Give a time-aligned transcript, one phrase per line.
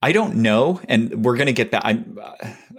[0.00, 1.82] I don't know, and we're going to get back.
[1.84, 2.18] I'm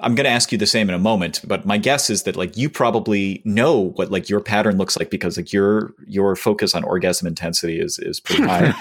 [0.02, 2.38] I'm going to ask you the same in a moment, but my guess is that
[2.38, 6.74] like you probably know what like your pattern looks like because like your your focus
[6.74, 8.73] on orgasm intensity is is pretty high.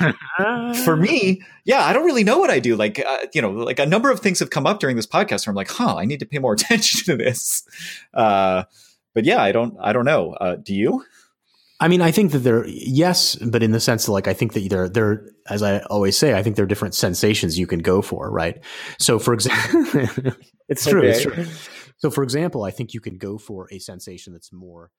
[0.85, 2.77] For me, yeah, I don't really know what I do.
[2.77, 5.47] Like uh, you know, like a number of things have come up during this podcast
[5.47, 7.65] where I'm like, huh, I need to pay more attention to this.
[8.15, 8.65] Uh,
[9.15, 10.35] but yeah, I don't I don't know.
[10.35, 11.05] Uh, do you?
[11.81, 14.53] I mean, I think that they're yes, but in the sense that, like, I think
[14.55, 17.81] that they're they're as I always say, I think there are different sensations you can
[17.81, 18.59] go for, right?
[18.99, 20.33] So, for example,
[20.69, 21.11] it's true, okay.
[21.11, 21.47] it's true.
[21.99, 24.91] So, for example, I think you can go for a sensation that's more.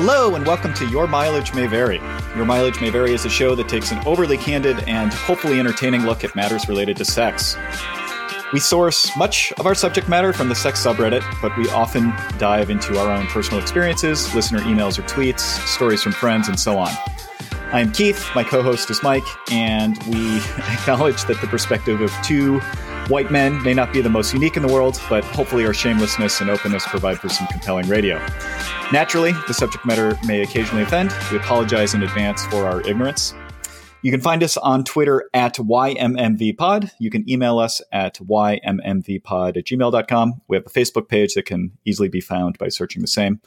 [0.00, 1.96] Hello, and welcome to Your Mileage May Vary.
[2.36, 6.02] Your Mileage May Vary is a show that takes an overly candid and hopefully entertaining
[6.02, 7.56] look at matters related to sex.
[8.52, 12.70] We source much of our subject matter from the sex subreddit, but we often dive
[12.70, 16.92] into our own personal experiences, listener emails or tweets, stories from friends, and so on.
[17.72, 22.60] I'm Keith, my co host is Mike, and we acknowledge that the perspective of two
[23.08, 26.42] White men may not be the most unique in the world, but hopefully our shamelessness
[26.42, 28.18] and openness provide for some compelling radio.
[28.92, 31.14] Naturally, the subject matter may occasionally offend.
[31.32, 33.32] We apologize in advance for our ignorance.
[34.02, 36.90] You can find us on Twitter at YMMVPod.
[36.98, 40.42] You can email us at YMMVPod at gmail.com.
[40.46, 43.40] We have a Facebook page that can easily be found by searching the same.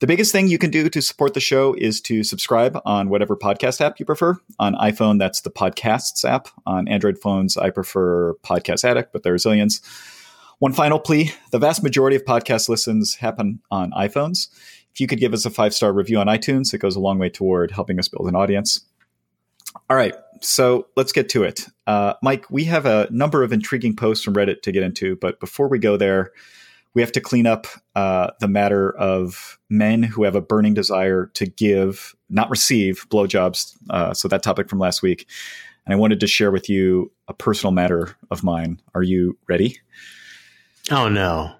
[0.00, 3.36] The biggest thing you can do to support the show is to subscribe on whatever
[3.36, 4.34] podcast app you prefer.
[4.58, 6.48] On iPhone, that's the Podcasts app.
[6.64, 9.82] On Android phones, I prefer Podcast Addict, but there are zillions.
[10.58, 14.48] One final plea the vast majority of podcast listens happen on iPhones.
[14.90, 17.18] If you could give us a five star review on iTunes, it goes a long
[17.18, 18.80] way toward helping us build an audience.
[19.90, 21.66] All right, so let's get to it.
[21.86, 25.40] Uh, Mike, we have a number of intriguing posts from Reddit to get into, but
[25.40, 26.32] before we go there,
[26.94, 31.26] we have to clean up uh, the matter of men who have a burning desire
[31.34, 33.76] to give, not receive, blowjobs.
[33.90, 35.28] Uh, so that topic from last week,
[35.86, 38.80] and I wanted to share with you a personal matter of mine.
[38.94, 39.80] Are you ready?
[40.90, 41.52] Oh no.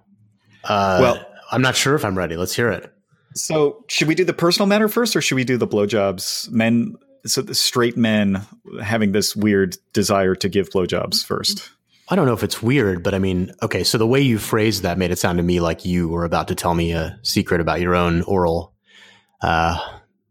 [0.64, 2.36] Uh, well, I'm not sure if I'm ready.
[2.36, 2.92] Let's hear it.
[3.34, 6.50] So, should we do the personal matter first, or should we do the blowjobs?
[6.50, 8.44] Men, so the straight men
[8.82, 11.70] having this weird desire to give blowjobs first.
[12.10, 14.82] I don't know if it's weird, but I mean, okay, so the way you phrased
[14.82, 17.60] that made it sound to me like you were about to tell me a secret
[17.60, 18.74] about your own oral
[19.42, 19.78] uh,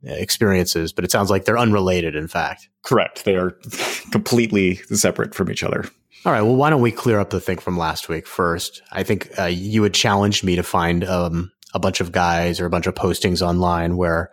[0.04, 2.68] experiences, but it sounds like they're unrelated, in fact.
[2.84, 3.24] Correct.
[3.24, 3.52] They are
[4.12, 5.86] completely separate from each other.
[6.26, 6.42] All right.
[6.42, 8.82] Well, why don't we clear up the thing from last week first?
[8.92, 12.66] I think uh, you had challenged me to find um, a bunch of guys or
[12.66, 14.32] a bunch of postings online where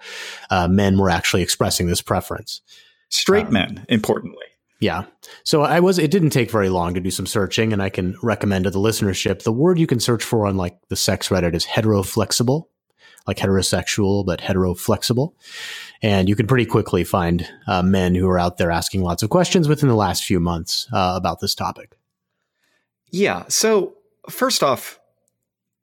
[0.51, 2.61] uh, men were actually expressing this preference.
[3.09, 4.46] Straight um, men, importantly.
[4.78, 5.04] Yeah.
[5.42, 8.16] So I was, it didn't take very long to do some searching and I can
[8.22, 11.54] recommend to the listenership the word you can search for on like the sex Reddit
[11.54, 12.64] is heteroflexible,
[13.26, 15.32] like heterosexual, but heteroflexible.
[16.03, 19.31] And you can pretty quickly find uh, men who are out there asking lots of
[19.31, 21.97] questions within the last few months uh, about this topic.
[23.10, 23.44] Yeah.
[23.48, 23.94] So
[24.28, 25.00] first off,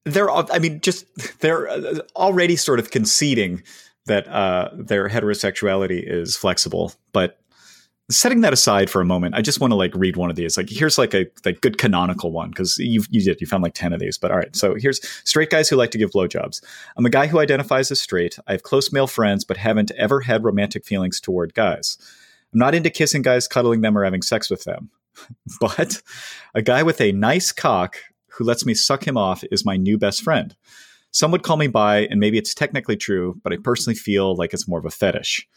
[0.05, 3.63] they're, I mean, just they're uh, already sort of conceding
[4.05, 7.39] that uh, their heterosexuality is flexible, but
[8.09, 10.57] setting that aside for a moment, I just want to like read one of these.
[10.57, 13.73] Like here's like a like good canonical one because you you did you found like
[13.73, 14.17] ten of these.
[14.17, 16.63] But all right, so here's straight guys who like to give blowjobs.
[16.97, 18.37] I'm a guy who identifies as straight.
[18.47, 21.97] I have close male friends, but haven't ever had romantic feelings toward guys.
[22.53, 24.89] I'm not into kissing guys, cuddling them, or having sex with them.
[25.59, 26.01] but
[26.53, 27.97] a guy with a nice cock
[28.27, 30.55] who lets me suck him off is my new best friend.
[31.11, 34.53] Some would call me bi, and maybe it's technically true, but I personally feel like
[34.53, 35.47] it's more of a fetish.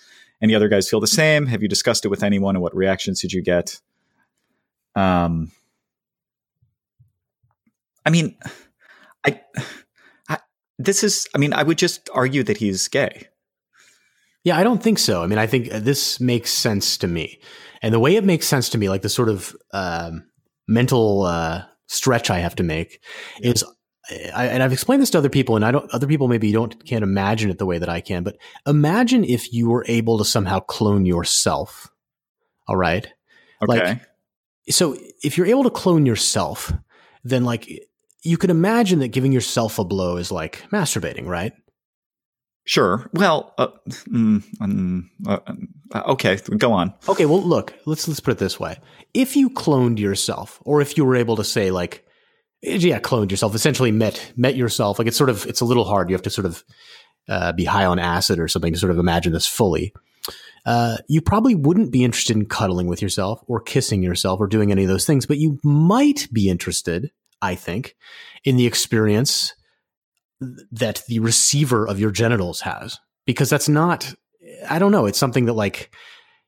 [0.42, 1.47] Any other guys feel the same?
[1.47, 3.80] Have you discussed it with anyone, and what reactions did you get?
[4.94, 5.52] Um,
[8.04, 8.36] I mean,
[9.24, 9.41] I,
[10.28, 10.38] I
[10.78, 11.26] this is.
[11.34, 13.28] I mean, I would just argue that he's gay.
[14.44, 15.22] Yeah, I don't think so.
[15.22, 17.41] I mean, I think this makes sense to me,
[17.82, 20.24] and the way it makes sense to me, like the sort of um,
[20.68, 23.00] mental uh, stretch I have to make,
[23.41, 23.50] yeah.
[23.53, 23.64] is
[24.11, 25.92] I, and I've explained this to other people, and I don't.
[25.92, 28.22] Other people maybe don't can't imagine it the way that I can.
[28.22, 28.36] But
[28.66, 31.91] imagine if you were able to somehow clone yourself.
[32.69, 33.07] All right.
[33.63, 33.78] Okay.
[33.78, 34.01] Like,
[34.69, 36.72] so if you're able to clone yourself,
[37.25, 37.69] then like
[38.22, 41.53] you could imagine that giving yourself a blow is like masturbating, right?
[42.65, 43.09] Sure.
[43.13, 43.69] Well, uh,
[44.09, 45.39] mm, mm, uh,
[45.95, 46.95] uh, okay, go on.
[47.09, 47.27] Okay.
[47.27, 48.78] Well, look, let's let's put it this way:
[49.15, 52.05] if you cloned yourself, or if you were able to say like
[52.66, 54.98] yeah, cloned yourself, essentially met met yourself.
[54.98, 56.10] Like it's sort of it's a little hard.
[56.10, 56.65] You have to sort of
[57.28, 59.92] uh, be high on acid or something to sort of imagine this fully.
[60.65, 64.72] Uh, you probably wouldn't be interested in cuddling with yourself or kissing yourself or doing
[64.72, 67.95] any of those things, but you might be interested, I think,
[68.45, 69.54] in the experience
[70.72, 74.13] that the receiver of your genitals has because that's not
[74.68, 75.95] I don't know, it's something that like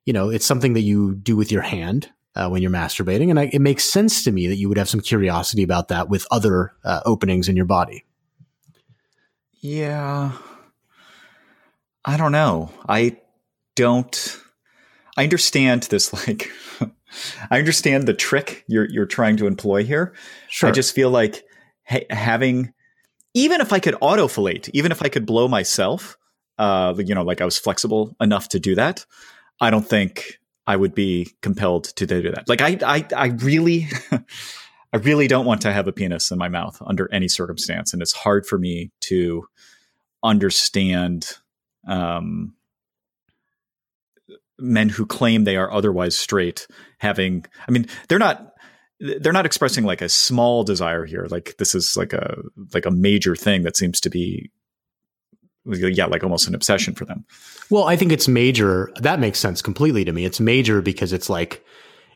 [0.05, 3.39] you know, it's something that you do with your hand uh, when you're masturbating and
[3.39, 6.27] I, it makes sense to me that you would have some curiosity about that with
[6.31, 8.05] other uh, openings in your body.
[9.61, 10.33] Yeah.
[12.05, 12.71] I don't know.
[12.89, 13.19] I
[13.75, 14.39] don't
[15.17, 16.51] I understand this like
[17.51, 20.15] I understand the trick you're you're trying to employ here.
[20.49, 20.69] Sure.
[20.69, 21.45] I just feel like
[21.85, 22.73] ha- having
[23.35, 26.17] even if I could autofellate, even if I could blow myself,
[26.59, 29.05] uh, you know, like I was flexible enough to do that,
[29.61, 30.39] I don't think
[30.69, 32.47] I would be compelled to do that.
[32.47, 33.89] Like I, I, I really,
[34.93, 38.03] I really don't want to have a penis in my mouth under any circumstance, and
[38.03, 39.49] it's hard for me to
[40.23, 41.39] understand
[41.87, 42.55] um,
[44.59, 46.69] men who claim they are otherwise straight
[46.99, 47.47] having.
[47.67, 48.53] I mean, they're not
[49.01, 52.37] they're not expressing like a small desire here like this is like a
[52.75, 54.51] like a major thing that seems to be
[55.67, 57.25] yeah like almost an obsession for them.
[57.71, 60.25] Well i think it's major that makes sense completely to me.
[60.25, 61.65] It's major because it's like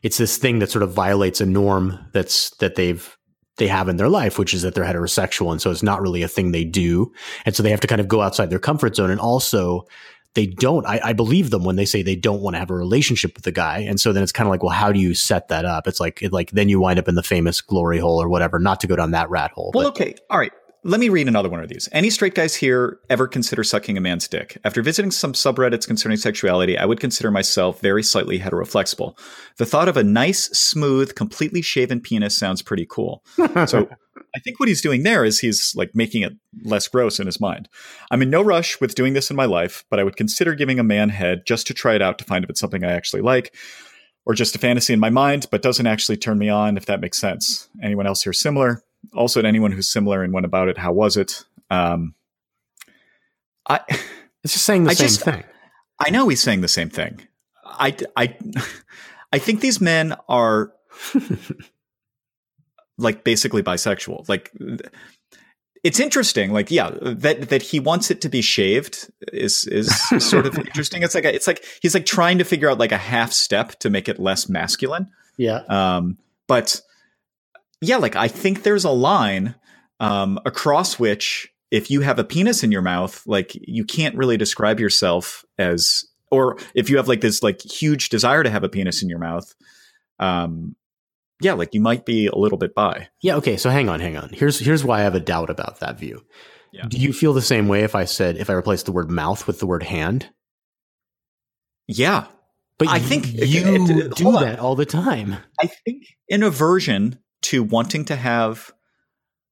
[0.01, 3.17] it's this thing that sort of violates a norm that's that they've
[3.57, 5.51] they have in their life which is that they're heterosexual.
[5.51, 7.11] And so it's not really a thing they do.
[7.45, 9.11] And so they have to kind of go outside their comfort zone.
[9.11, 9.85] And also
[10.33, 12.75] they don't I, I, believe them when they say they don't want to have a
[12.75, 13.79] relationship with the guy.
[13.79, 15.87] And so then it's kind of like well how do you set that up?
[15.87, 18.57] It's like it, like then you wind up in the famous glory hole or whatever
[18.57, 20.01] not to go down that rat hole well but.
[20.01, 20.15] okay.
[20.31, 20.51] All right
[20.83, 21.87] let me read another one of these.
[21.91, 24.57] Any straight guys here ever consider sucking a man's dick?
[24.63, 29.17] After visiting some subreddits concerning sexuality, I would consider myself very slightly heteroflexible.
[29.57, 33.23] The thought of a nice, smooth, completely shaven penis sounds pretty cool.
[33.65, 33.87] So
[34.35, 36.33] I think what he's doing there is he's like making it
[36.63, 37.69] less gross in his mind.
[38.11, 40.79] I'm in no rush with doing this in my life, but I would consider giving
[40.79, 43.21] a man head just to try it out to find if it's something I actually
[43.21, 43.55] like
[44.25, 47.01] or just a fantasy in my mind, but doesn't actually turn me on, if that
[47.01, 47.69] makes sense.
[47.81, 48.81] Anyone else here similar?
[49.15, 51.43] Also, to anyone who's similar and went about it, how was it?
[51.69, 52.15] Um,
[53.67, 53.79] I
[54.43, 55.43] it's just saying the I same just, thing.
[55.99, 57.21] I know he's saying the same thing.
[57.65, 58.37] I, I,
[59.31, 60.73] I think these men are
[62.97, 64.27] like basically bisexual.
[64.27, 64.51] Like
[65.83, 66.51] it's interesting.
[66.51, 69.89] Like yeah, that that he wants it to be shaved is is
[70.19, 71.03] sort of interesting.
[71.03, 73.79] It's like a, it's like he's like trying to figure out like a half step
[73.79, 75.09] to make it less masculine.
[75.37, 75.61] Yeah.
[75.69, 76.17] Um,
[76.47, 76.81] but
[77.83, 79.55] yeah, like I think there's a line
[79.99, 84.37] um, across which if you have a penis in your mouth, like you can't really
[84.37, 88.69] describe yourself as, or if you have like this like huge desire to have a
[88.69, 89.53] penis in your mouth,
[90.19, 90.75] um,
[91.41, 93.09] yeah, like you might be a little bit bi.
[93.21, 93.35] Yeah.
[93.37, 93.57] Okay.
[93.57, 94.29] So hang on, hang on.
[94.29, 96.23] Here's here's why I have a doubt about that view.
[96.71, 96.85] Yeah.
[96.87, 99.45] Do you feel the same way if I said if I replaced the word mouth
[99.45, 100.29] with the word hand?
[101.87, 102.27] Yeah.
[102.77, 105.37] But I think you do that all the time.
[105.59, 108.71] I think in aversion to wanting to have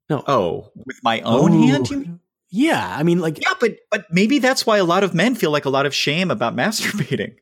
[0.09, 0.23] no.
[0.27, 1.67] Oh with my own oh.
[1.67, 5.13] hand you yeah i mean like yeah but but maybe that's why a lot of
[5.13, 7.35] men feel like a lot of shame about masturbating.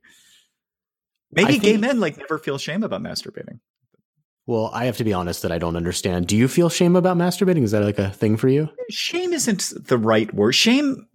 [1.31, 3.59] Maybe gay men like never feel shame about masturbating.
[4.45, 6.27] Well i have to be honest that i don't understand.
[6.27, 7.63] Do you feel shame about masturbating?
[7.63, 8.69] Is that like a thing for you?
[8.89, 10.53] Shame isn't the right word.
[10.53, 11.07] Shame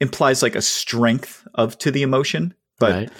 [0.00, 3.10] implies like a strength of to the emotion but right.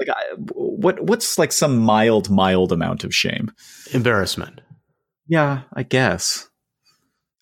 [0.00, 3.52] like I, what what's like some mild mild amount of shame?
[3.92, 4.60] Embarrassment
[5.26, 6.48] yeah, I guess.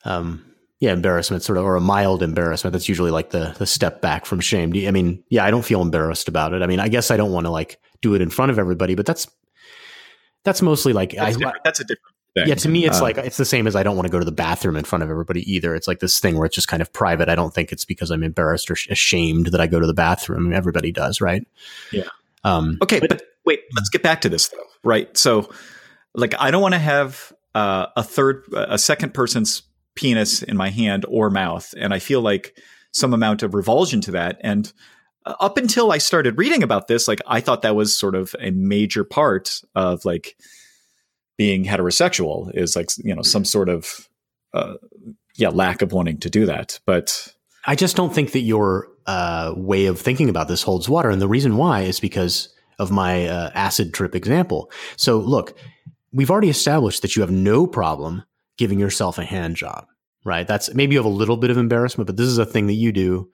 [0.04, 0.44] Um,
[0.80, 2.72] yeah, embarrassment, sort of, or a mild embarrassment.
[2.72, 4.72] That's usually like the the step back from shame.
[4.86, 6.62] I mean, yeah, I don't feel embarrassed about it.
[6.62, 8.96] I mean, I guess I don't want to like do it in front of everybody,
[8.96, 9.28] but that's
[10.44, 12.00] that's mostly like that's, I, that's a different.
[12.34, 12.48] Thing.
[12.48, 14.18] Yeah, to me, it's uh, like it's the same as I don't want to go
[14.18, 15.74] to the bathroom in front of everybody either.
[15.74, 17.28] It's like this thing where it's just kind of private.
[17.28, 20.50] I don't think it's because I'm embarrassed or ashamed that I go to the bathroom.
[20.52, 21.46] Everybody does, right?
[21.92, 22.08] Yeah.
[22.42, 25.14] Um, okay, but, but wait, let's get back to this though, right?
[25.16, 25.52] So,
[26.14, 29.62] like, I don't want to have uh, a third, a second person's
[29.94, 32.56] penis in my hand or mouth, and I feel like
[32.92, 34.38] some amount of revulsion to that.
[34.40, 34.72] And
[35.24, 38.34] uh, up until I started reading about this, like I thought that was sort of
[38.40, 40.36] a major part of like
[41.36, 44.08] being heterosexual is like you know some sort of
[44.54, 44.74] uh,
[45.36, 46.78] yeah lack of wanting to do that.
[46.86, 47.34] But
[47.66, 51.20] I just don't think that your uh, way of thinking about this holds water, and
[51.20, 54.70] the reason why is because of my uh, acid trip example.
[54.96, 55.56] So look,
[56.12, 58.22] we've already established that you have no problem
[58.58, 59.86] giving yourself a hand job,
[60.24, 60.46] right?
[60.46, 62.74] That's maybe you have a little bit of embarrassment, but this is a thing that
[62.74, 63.30] you do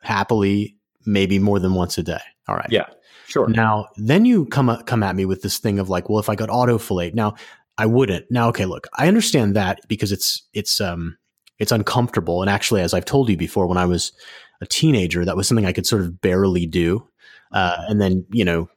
[0.00, 2.20] happily, maybe more than once a day.
[2.46, 2.68] All right.
[2.70, 2.86] Yeah.
[3.26, 3.48] Sure.
[3.48, 6.34] Now, then you come come at me with this thing of like, well, if I
[6.34, 7.34] got autofellate, now
[7.76, 8.30] I wouldn't.
[8.30, 11.18] Now, okay, look, I understand that because it's it's um
[11.58, 14.12] it's uncomfortable, and actually, as I've told you before, when I was
[14.60, 17.06] a teenager, that was something I could sort of barely do,
[17.52, 18.70] uh, and then you know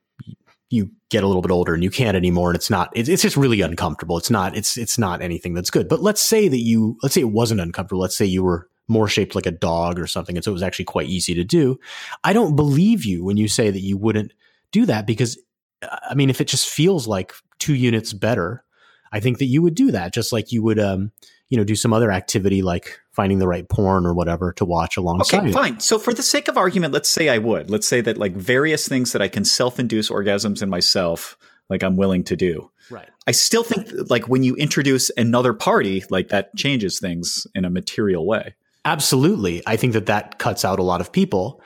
[0.70, 3.22] you get a little bit older and you can't anymore and it's not it's, it's
[3.22, 6.62] just really uncomfortable it's not it's it's not anything that's good but let's say that
[6.62, 10.00] you let's say it wasn't uncomfortable let's say you were more shaped like a dog
[10.00, 10.36] or something.
[10.36, 11.80] And so it was actually quite easy to do.
[12.24, 14.34] I don't believe you when you say that you wouldn't
[14.72, 15.40] do that because,
[15.82, 18.64] I mean, if it just feels like two units better,
[19.12, 21.12] I think that you would do that just like you would, um,
[21.50, 24.98] you know, do some other activity like finding the right porn or whatever to watch
[24.98, 25.40] alongside.
[25.40, 25.80] Okay, fine.
[25.80, 27.70] So for the sake of argument, let's say I would.
[27.70, 31.38] Let's say that like various things that I can self-induce orgasms in myself,
[31.70, 32.72] like I'm willing to do.
[32.90, 33.10] Right.
[33.28, 37.70] I still think like when you introduce another party, like that changes things in a
[37.70, 38.56] material way.
[38.84, 39.62] Absolutely.
[39.68, 41.62] I think that that cuts out a lot of people,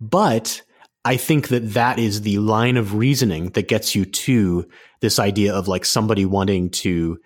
[0.00, 0.62] but
[1.04, 4.68] I think that that is the line of reasoning that gets you to
[5.00, 7.18] this idea of like somebody wanting to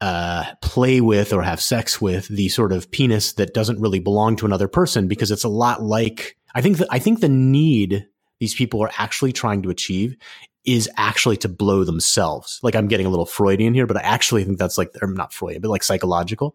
[0.00, 4.36] uh, play with or have sex with the sort of penis that doesn't really belong
[4.36, 8.06] to another person because it's a lot like I think that I think the need
[8.38, 10.16] these people are actually trying to achieve
[10.64, 12.60] is actually to blow themselves.
[12.62, 15.32] Like I'm getting a little Freudian here, but I actually think that's like, or not
[15.32, 16.54] Freudian, but like psychological.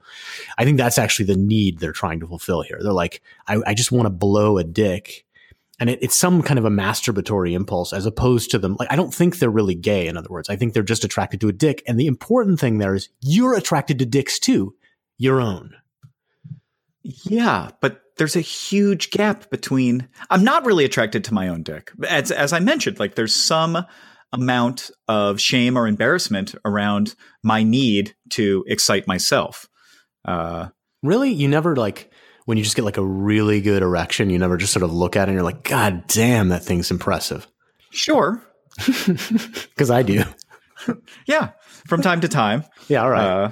[0.57, 2.79] I think that's actually the need they're trying to fulfill here.
[2.81, 5.24] They're like, I, I just want to blow a dick.
[5.79, 8.75] And it, it's some kind of a masturbatory impulse as opposed to them.
[8.79, 10.07] Like, I don't think they're really gay.
[10.07, 11.83] In other words, I think they're just attracted to a dick.
[11.87, 14.75] And the important thing there is you're attracted to dicks too,
[15.17, 15.75] your own.
[17.03, 21.91] Yeah, but there's a huge gap between I'm not really attracted to my own dick.
[22.07, 23.85] As as I mentioned, like there's some
[24.31, 29.67] amount of shame or embarrassment around my need to excite myself.
[30.25, 30.69] Uh,
[31.03, 32.11] really, you never like
[32.45, 35.15] when you just get like a really good erection, you never just sort of look
[35.15, 37.47] at it and you're like, God damn, that thing's impressive.
[37.91, 38.41] Sure,
[38.87, 40.23] because I do.
[41.25, 41.51] yeah,
[41.87, 42.63] from time to time.
[42.87, 43.25] Yeah, all right.
[43.25, 43.51] Uh,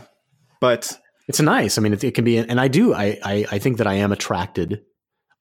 [0.60, 0.98] but
[1.28, 1.78] it's nice.
[1.78, 2.94] I mean, it, it can be, and I do.
[2.94, 4.82] I, I I think that I am attracted.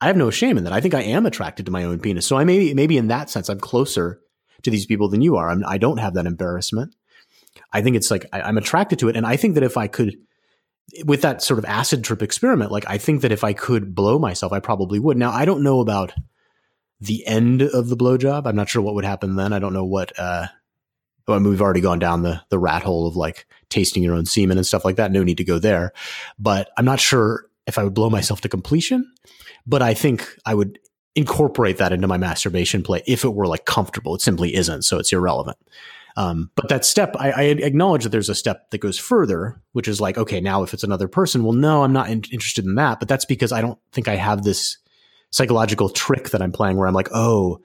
[0.01, 0.73] I have no shame in that.
[0.73, 2.25] I think I am attracted to my own penis.
[2.25, 4.19] So I maybe maybe in that sense, I'm closer
[4.63, 5.49] to these people than you are.
[5.49, 6.95] I'm, I do not have that embarrassment.
[7.71, 9.87] I think it's like I, I'm attracted to it, and I think that if I
[9.87, 10.15] could,
[11.05, 14.19] with that sort of acid trip experiment, like I think that if I could blow
[14.19, 15.17] myself, I probably would.
[15.17, 16.13] Now I don't know about
[16.99, 18.45] the end of the blowjob.
[18.45, 19.53] I'm not sure what would happen then.
[19.53, 20.17] I don't know what.
[20.17, 20.47] uh
[21.25, 24.25] I mean, we've already gone down the the rat hole of like tasting your own
[24.25, 25.11] semen and stuff like that.
[25.11, 25.93] No need to go there.
[26.37, 29.09] But I'm not sure if I would blow myself to completion.
[29.65, 30.79] But I think I would
[31.15, 34.15] incorporate that into my masturbation play if it were like comfortable.
[34.15, 35.57] It simply isn't, so it's irrelevant.
[36.15, 39.87] Um, but that step, I, I, acknowledge that there's a step that goes further, which
[39.87, 42.75] is like, okay, now if it's another person, well, no, I'm not in- interested in
[42.75, 42.99] that.
[42.99, 44.77] But that's because I don't think I have this
[45.31, 47.61] psychological trick that I'm playing where I'm like, oh,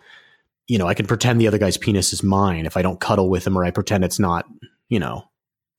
[0.67, 3.28] you know, I can pretend the other guy's penis is mine if I don't cuddle
[3.28, 4.47] with him or I pretend it's not,
[4.88, 5.28] you know,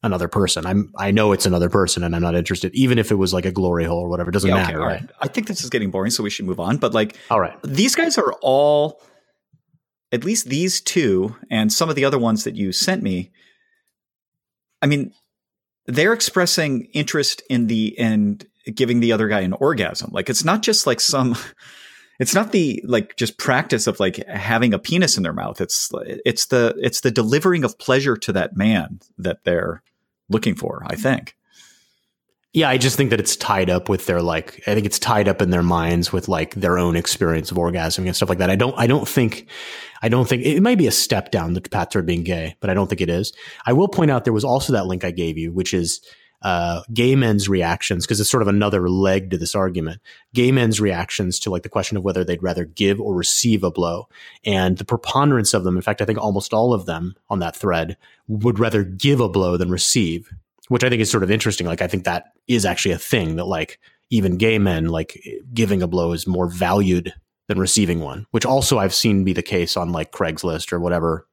[0.03, 0.65] another person.
[0.65, 3.45] I'm I know it's another person and I'm not interested, even if it was like
[3.45, 4.29] a glory hole or whatever.
[4.29, 4.81] It doesn't yeah, matter.
[4.81, 5.09] Okay, right?
[5.21, 6.77] I think this is getting boring, so we should move on.
[6.77, 7.57] But like all right.
[7.63, 9.01] These guys are all
[10.11, 13.31] at least these two and some of the other ones that you sent me.
[14.81, 15.13] I mean,
[15.85, 20.11] they're expressing interest in the and giving the other guy an orgasm.
[20.13, 21.35] Like it's not just like some
[22.19, 25.89] it's not the like just practice of like having a penis in their mouth it's
[26.25, 29.81] it's the it's the delivering of pleasure to that man that they're
[30.29, 31.35] looking for i think
[32.53, 35.27] yeah i just think that it's tied up with their like i think it's tied
[35.27, 38.49] up in their minds with like their own experience of orgasm and stuff like that
[38.49, 39.47] i don't i don't think
[40.01, 42.70] i don't think it might be a step down the path toward being gay but
[42.70, 43.34] i don't think it is
[43.65, 46.01] i will point out there was also that link i gave you which is
[46.41, 50.01] uh, gay men's reactions, because it's sort of another leg to this argument.
[50.34, 53.72] Gay men's reactions to like the question of whether they'd rather give or receive a
[53.72, 54.08] blow,
[54.46, 57.56] and the preponderance of them, in fact, I think almost all of them on that
[57.56, 60.32] thread would rather give a blow than receive,
[60.70, 61.68] which I think is sort of interesting.
[61.68, 63.79] Like I think that is actually a thing that like
[64.10, 65.22] even gay men like
[65.53, 67.13] giving a blow is more valued
[67.50, 71.27] than receiving one, which also I've seen be the case on like Craigslist or whatever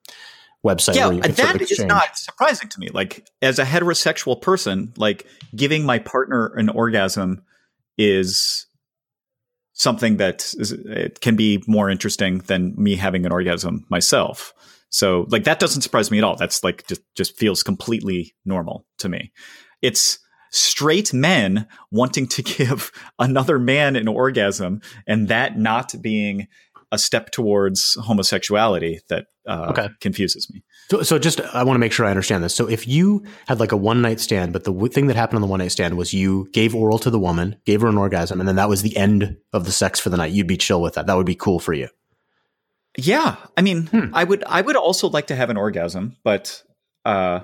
[0.65, 0.97] website.
[0.97, 2.89] Yeah, that is not surprising to me.
[2.89, 7.45] Like as a heterosexual person, like giving my partner an orgasm
[7.99, 8.67] is
[9.75, 14.55] something that is, it can be more interesting than me having an orgasm myself.
[14.89, 16.37] So like that doesn't surprise me at all.
[16.37, 19.33] That's like just just feels completely normal to me.
[19.83, 20.19] It's
[20.51, 26.49] straight men wanting to give another man an orgasm and that not being
[26.93, 29.89] a step towards homosexuality that uh, okay.
[30.01, 30.63] confuses me.
[30.91, 32.55] So, so just I want to make sure I understand this.
[32.55, 35.37] So, if you had like a one night stand, but the w- thing that happened
[35.37, 37.99] on the one night stand was you gave oral to the woman, gave her an
[37.99, 40.57] orgasm, and then that was the end of the sex for the night, you'd be
[40.57, 41.07] chill with that.
[41.07, 41.89] That would be cool for you.
[42.97, 44.15] Yeah, I mean, hmm.
[44.15, 46.63] I would I would also like to have an orgasm, but
[47.05, 47.41] uh,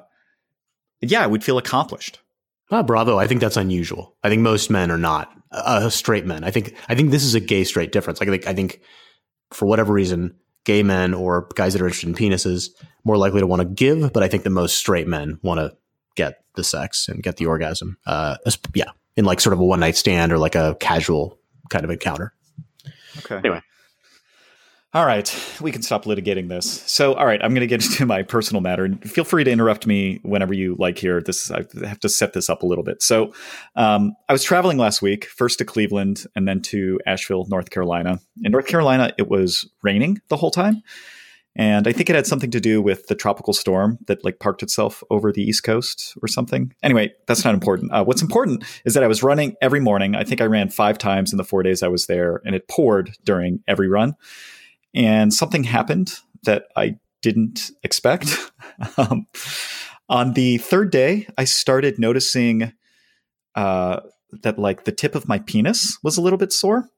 [1.00, 2.20] yeah, I would feel accomplished.
[2.72, 3.18] Ah, bravo!
[3.18, 4.16] I think that's unusual.
[4.24, 6.42] I think most men are not uh, straight men.
[6.42, 8.18] I think I think this is a gay straight difference.
[8.18, 8.80] Like, I think I think
[9.50, 12.70] for whatever reason, gay men or guys that are interested in penises
[13.04, 15.76] more likely to want to give, but I think the most straight men want to
[16.16, 17.98] get the sex and get the orgasm.
[18.06, 18.36] Uh,
[18.74, 21.38] yeah, in like sort of a one night stand or like a casual
[21.68, 22.32] kind of encounter.
[23.18, 23.36] Okay.
[23.36, 23.60] Anyway.
[24.94, 26.82] All right, we can stop litigating this.
[26.82, 29.50] So, all right, I'm going to get into my personal matter, and feel free to
[29.50, 30.98] interrupt me whenever you like.
[30.98, 33.02] Here, this I have to set this up a little bit.
[33.02, 33.32] So,
[33.74, 38.20] um, I was traveling last week, first to Cleveland, and then to Asheville, North Carolina.
[38.44, 40.82] In North Carolina, it was raining the whole time,
[41.56, 44.62] and I think it had something to do with the tropical storm that like parked
[44.62, 46.70] itself over the East Coast or something.
[46.82, 47.92] Anyway, that's not important.
[47.92, 50.14] Uh, what's important is that I was running every morning.
[50.14, 52.68] I think I ran five times in the four days I was there, and it
[52.68, 54.16] poured during every run
[54.94, 58.50] and something happened that I didn't expect.
[58.96, 59.26] um,
[60.08, 62.72] on the third day, I started noticing
[63.54, 64.00] uh,
[64.42, 66.88] that like the tip of my penis was a little bit sore,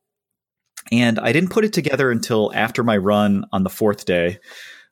[0.90, 4.38] and I didn't put it together until after my run on the fourth day,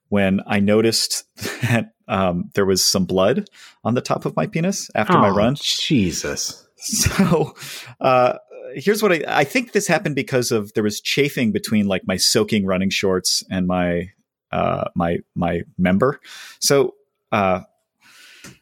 [0.08, 1.24] when I noticed
[1.62, 3.48] that um, there was some blood
[3.84, 5.56] on the top of my penis after oh, my run.
[5.56, 6.58] Jesus.
[6.84, 7.54] So,
[8.00, 8.38] uh,
[8.74, 12.16] here's what I, I think this happened because of there was chafing between like my
[12.16, 14.10] soaking running shorts and my
[14.50, 16.20] uh, my my member.
[16.60, 16.94] So
[17.32, 17.60] uh,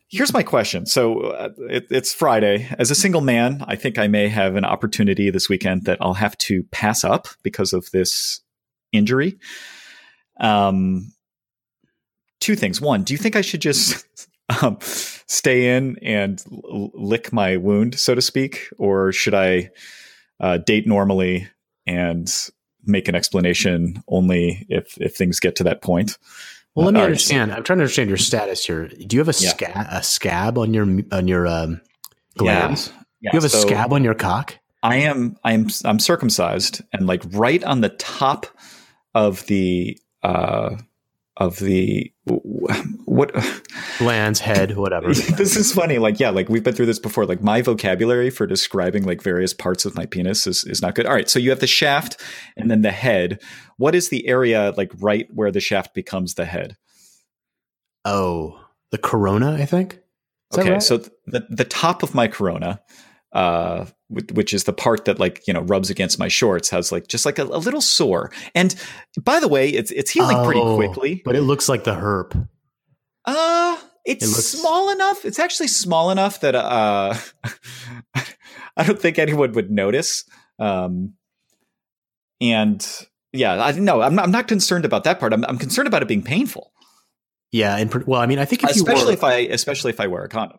[0.09, 0.87] here's my question.
[0.87, 2.69] So uh, it, it's Friday.
[2.79, 6.15] As a single man, I think I may have an opportunity this weekend that I'll
[6.15, 8.41] have to pass up because of this
[8.93, 9.39] injury.
[10.39, 11.13] Um,
[12.41, 12.81] two things.
[12.81, 14.05] One, do you think I should just
[14.63, 19.71] um, stay in and l- lick my wound, so to speak, or should I
[20.41, 21.49] uh, date normally
[21.87, 22.33] and
[22.85, 26.19] make an explanation only if if things get to that point?
[26.75, 27.53] Well, let me Uh, understand.
[27.53, 28.89] I'm trying to understand your status here.
[28.89, 29.51] Do you have a Yeah.
[29.51, 31.81] scab a scab on your on your um,
[32.39, 32.93] glands?
[33.21, 34.57] Yeah, you have a so scab on your cock?
[34.83, 38.47] I am I am I'm circumcised and like right on the top
[39.15, 40.77] of the uh
[41.41, 42.13] of the
[43.07, 43.35] what
[44.01, 45.09] lands head, whatever.
[45.15, 48.47] this is funny like yeah like we've been through this before like my vocabulary for
[48.47, 51.51] describing like various parts of my penis is, is not good all right so you
[51.51, 52.21] have the shaft
[52.57, 53.43] and then the head
[53.79, 56.77] what is the area like right where the shaft becomes the head
[58.05, 58.61] oh,
[58.91, 59.99] the corona, I think.
[60.53, 60.83] Is okay right?
[60.83, 62.81] so th- the the top of my corona
[63.33, 67.07] uh which is the part that like you know rubs against my shorts has like
[67.07, 68.33] just like a, a little sore.
[68.55, 68.75] And
[69.23, 71.23] by the way it's it's healing pretty Oh, quickly.
[71.25, 72.49] but it looks like the herp.
[73.27, 77.15] uh it's It looks- small enough it's actually small enough that uh
[78.77, 80.25] i don't think anyone would notice.
[80.59, 81.15] Um
[82.41, 82.85] and
[83.33, 85.33] yeah i no i'm not, I'm not concerned about that part.
[85.33, 86.73] I'm, I'm concerned about it being painful.
[87.53, 89.91] Yeah, and pr- well, I mean, I think if you especially wore, if i especially
[89.91, 90.59] if i wear a condom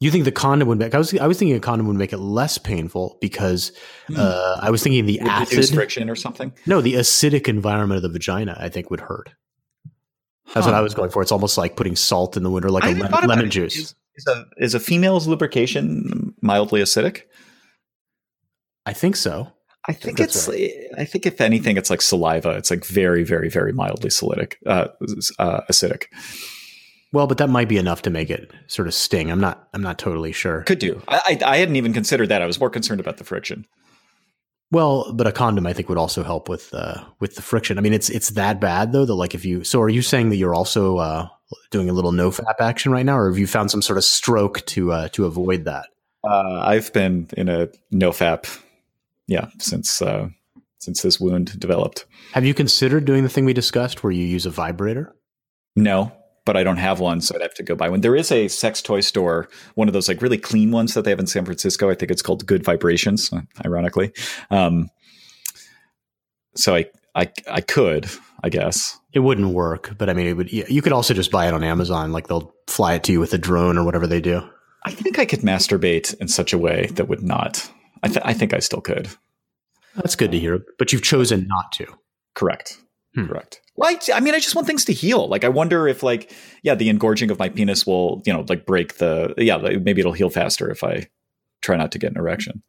[0.00, 2.12] you think the condom would make, I was I was thinking a condom would make
[2.12, 3.70] it less painful because
[4.16, 5.18] uh, I was thinking the.
[5.20, 9.00] Would acid, friction or something no, the acidic environment of the vagina, I think would
[9.00, 9.30] hurt.
[10.54, 11.22] That's what I was going for.
[11.22, 13.76] It's almost like putting salt in the winter, like I a lemon, lemon juice.
[13.76, 17.22] Is, is a is a female's lubrication mildly acidic?
[18.86, 19.52] I think so.
[19.86, 20.48] I think it's.
[20.48, 22.50] I think if anything, it's like saliva.
[22.50, 24.54] It's like very, very, very mildly acidic.
[24.66, 24.88] Uh,
[25.38, 26.04] uh, acidic
[27.12, 29.30] Well, but that might be enough to make it sort of sting.
[29.30, 29.68] I'm not.
[29.74, 30.62] I'm not totally sure.
[30.62, 31.02] could do.
[31.08, 32.42] I, I I hadn't even considered that.
[32.42, 33.66] I was more concerned about the friction.
[34.72, 37.78] Well, but a condom I think would also help with uh, with the friction.
[37.78, 39.04] I mean, it's it's that bad though.
[39.04, 41.28] That like if you so are you saying that you're also uh,
[41.70, 44.04] doing a little no fap action right now, or have you found some sort of
[44.04, 45.88] stroke to uh, to avoid that?
[46.22, 48.60] Uh, I've been in a no fap,
[49.26, 50.28] yeah, since uh,
[50.78, 52.06] since this wound developed.
[52.32, 55.16] Have you considered doing the thing we discussed where you use a vibrator?
[55.74, 56.12] No,
[56.44, 58.00] but I don't have one, so I'd have to go buy one.
[58.00, 61.10] There is a sex toy store, one of those like really clean ones that they
[61.10, 61.90] have in San Francisco.
[61.90, 63.30] I think it's called Good Vibrations,
[63.64, 64.12] ironically.
[64.50, 64.90] Um,
[66.54, 68.08] so I, I, I could,
[68.42, 68.98] I guess.
[69.12, 70.52] It wouldn't work, but I mean, it would.
[70.52, 72.12] You you could also just buy it on Amazon.
[72.12, 74.48] Like they'll fly it to you with a drone or whatever they do.
[74.84, 77.70] I think I could masturbate in such a way that would not.
[78.02, 79.08] I, th- I think I still could.
[79.94, 80.64] That's good to hear.
[80.78, 81.86] But you've chosen not to.
[82.34, 82.78] Correct.
[83.14, 83.26] Hmm.
[83.26, 83.60] Correct.
[83.80, 85.26] Well, I, I mean, I just want things to heal.
[85.26, 88.66] Like, I wonder if, like, yeah, the engorging of my penis will, you know, like
[88.66, 91.08] break the, yeah, maybe it'll heal faster if I
[91.62, 92.62] try not to get an erection.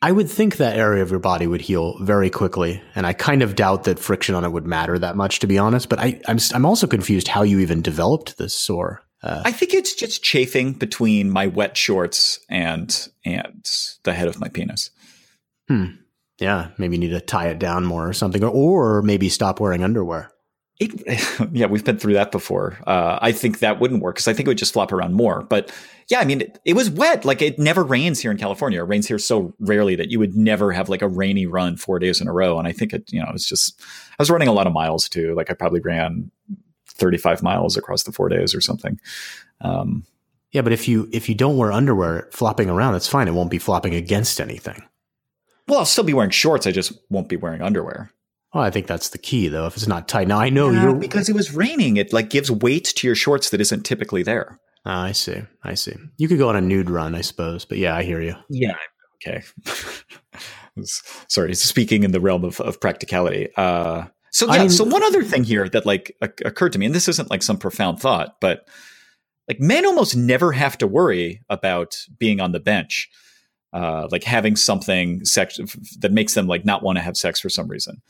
[0.00, 3.42] I would think that area of your body would heal very quickly, and I kind
[3.42, 5.88] of doubt that friction on it would matter that much, to be honest.
[5.88, 9.02] But I, I'm I'm also confused how you even developed this sore.
[9.24, 13.66] Uh, I think it's just chafing between my wet shorts and and
[14.04, 14.90] the head of my penis.
[16.38, 19.60] Yeah, maybe you need to tie it down more or something, or, or maybe stop
[19.60, 20.30] wearing underwear.
[20.78, 20.92] It,
[21.52, 22.78] yeah, we've been through that before.
[22.86, 25.42] Uh, I think that wouldn't work because I think it would just flop around more.
[25.42, 25.72] But
[26.08, 27.24] yeah, I mean, it, it was wet.
[27.24, 28.80] Like it never rains here in California.
[28.80, 31.98] It rains here so rarely that you would never have like a rainy run four
[31.98, 32.58] days in a row.
[32.58, 33.80] And I think it, you know, it was just
[34.12, 35.34] I was running a lot of miles too.
[35.34, 36.30] Like I probably ran
[36.86, 39.00] thirty five miles across the four days or something.
[39.60, 40.06] Um,
[40.52, 43.26] Yeah, but if you if you don't wear underwear flopping around, that's fine.
[43.26, 44.82] It won't be flopping against anything.
[45.68, 46.66] Well, I'll still be wearing shorts.
[46.66, 48.10] I just won't be wearing underwear.
[48.54, 49.66] Well, I think that's the key, though.
[49.66, 51.98] If it's not tight, now I know Yeah, you're because it was raining.
[51.98, 54.58] It like gives weight to your shorts that isn't typically there.
[54.86, 55.42] Ah, I see.
[55.62, 55.94] I see.
[56.16, 57.66] You could go on a nude run, I suppose.
[57.66, 58.34] But yeah, I hear you.
[58.48, 58.76] Yeah.
[59.26, 59.42] Okay.
[61.28, 63.48] Sorry, speaking in the realm of, of practicality.
[63.56, 64.60] Uh, so yeah.
[64.60, 67.42] mean- so one other thing here that like occurred to me, and this isn't like
[67.42, 68.66] some profound thought, but
[69.48, 73.08] like men almost never have to worry about being on the bench,
[73.72, 75.58] uh, like having something sex
[75.98, 78.00] that makes them like not want to have sex for some reason.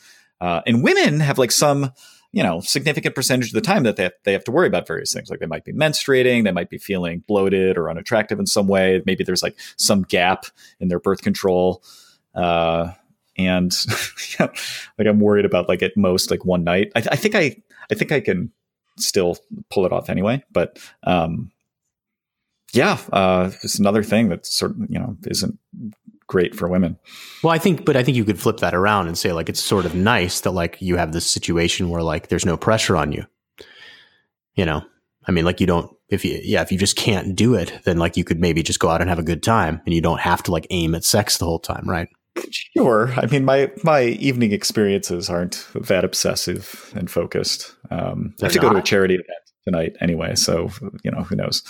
[0.41, 1.93] Uh, and women have like some,
[2.33, 4.87] you know, significant percentage of the time that they have, they have to worry about
[4.87, 5.31] various things.
[5.31, 9.03] Like they might be menstruating, they might be feeling bloated or unattractive in some way.
[9.05, 10.47] Maybe there's like some gap
[10.79, 11.83] in their birth control.
[12.35, 12.93] Uh,
[13.37, 13.75] and
[14.39, 14.49] yeah,
[14.99, 16.93] like I'm worried about like at most like one night.
[16.95, 17.57] I, I think I,
[17.91, 18.53] I think I can
[18.97, 19.39] still
[19.71, 20.45] pull it off anyway.
[20.53, 21.51] But um,
[22.73, 25.59] yeah, uh, it's another thing that sort of you know isn't
[26.27, 26.99] great for women.
[27.43, 29.63] Well, I think, but I think you could flip that around and say like it's
[29.63, 33.13] sort of nice that like you have this situation where like there's no pressure on
[33.13, 33.25] you.
[34.55, 34.83] You know,
[35.27, 37.99] I mean, like you don't if you yeah if you just can't do it, then
[37.99, 40.21] like you could maybe just go out and have a good time, and you don't
[40.21, 42.09] have to like aim at sex the whole time, right?
[42.77, 43.13] Sure.
[43.17, 47.75] I mean, my my evening experiences aren't that obsessive and focused.
[47.91, 50.71] Um, I have to They're go to a charity event tonight anyway, so
[51.03, 51.63] you know who knows.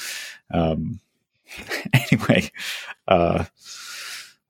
[0.52, 1.00] Um,
[1.92, 2.50] anyway,
[3.08, 3.44] uh,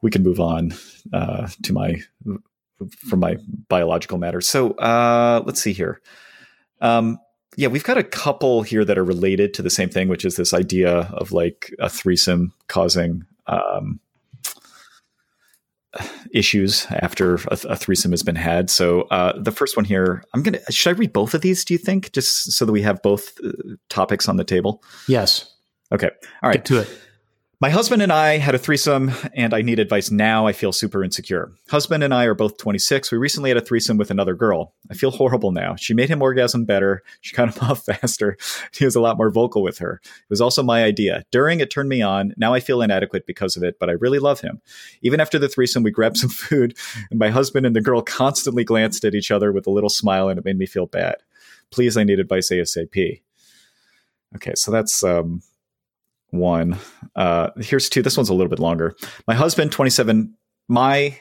[0.02, 0.74] we can move on
[1.12, 2.00] uh, to my
[3.08, 3.36] from my
[3.68, 4.40] biological matter.
[4.40, 6.00] So uh, let's see here.
[6.80, 7.18] Um,
[7.56, 10.36] yeah, we've got a couple here that are related to the same thing, which is
[10.36, 13.98] this idea of like a threesome causing um,
[16.32, 18.70] issues after a, a threesome has been had.
[18.70, 20.60] So uh, the first one here, I'm gonna.
[20.70, 21.64] Should I read both of these?
[21.64, 23.52] Do you think, just so that we have both uh,
[23.88, 24.82] topics on the table?
[25.06, 25.54] Yes.
[25.92, 26.10] Okay.
[26.42, 26.56] All right.
[26.56, 27.00] Get to it.
[27.60, 30.46] My husband and I had a threesome, and I need advice now.
[30.46, 31.50] I feel super insecure.
[31.68, 33.10] Husband and I are both 26.
[33.10, 34.74] We recently had a threesome with another girl.
[34.92, 35.74] I feel horrible now.
[35.74, 37.02] She made him orgasm better.
[37.20, 38.36] She got him off faster.
[38.72, 40.00] He was a lot more vocal with her.
[40.04, 41.24] It was also my idea.
[41.32, 42.32] During, it turned me on.
[42.36, 44.60] Now I feel inadequate because of it, but I really love him.
[45.02, 46.76] Even after the threesome, we grabbed some food,
[47.10, 50.28] and my husband and the girl constantly glanced at each other with a little smile,
[50.28, 51.16] and it made me feel bad.
[51.72, 53.20] Please, I need advice ASAP.
[54.36, 55.42] Okay, so that's um,
[56.30, 56.76] one.
[57.16, 58.02] Uh, here's two.
[58.02, 58.94] This one's a little bit longer.
[59.26, 60.34] My husband, 27.
[60.68, 61.18] My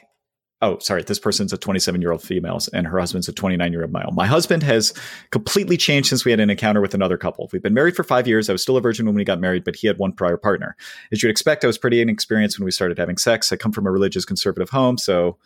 [0.60, 1.02] oh, sorry.
[1.02, 4.10] This person's a 27 year old female, and her husband's a 29 year old male.
[4.12, 4.92] My husband has
[5.30, 7.48] completely changed since we had an encounter with another couple.
[7.52, 8.48] We've been married for five years.
[8.48, 10.76] I was still a virgin when we got married, but he had one prior partner.
[11.12, 13.52] As you'd expect, I was pretty inexperienced when we started having sex.
[13.52, 15.38] I come from a religious conservative home, so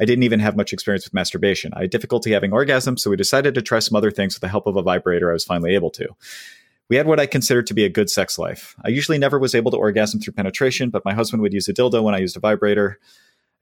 [0.00, 1.72] I didn't even have much experience with masturbation.
[1.74, 4.48] I had difficulty having orgasms, so we decided to try some other things with the
[4.48, 5.30] help of a vibrator.
[5.30, 6.08] I was finally able to.
[6.92, 8.76] We had what I considered to be a good sex life.
[8.84, 11.72] I usually never was able to orgasm through penetration, but my husband would use a
[11.72, 12.98] dildo when I used a vibrator.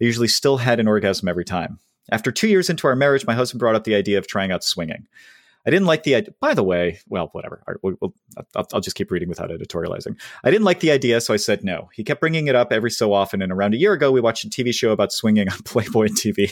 [0.01, 1.79] I usually still had an orgasm every time.
[2.11, 4.65] After two years into our marriage, my husband brought up the idea of trying out
[4.65, 5.07] swinging.
[5.67, 6.35] I didn't like the idea.
[6.41, 7.63] By the way, well, whatever.
[7.67, 10.19] I'll, I'll just keep reading without editorializing.
[10.43, 11.91] I didn't like the idea, so I said no.
[11.93, 14.45] He kept bringing it up every so often, and around a year ago, we watched
[14.45, 16.51] a TV show about swinging on Playboy TV.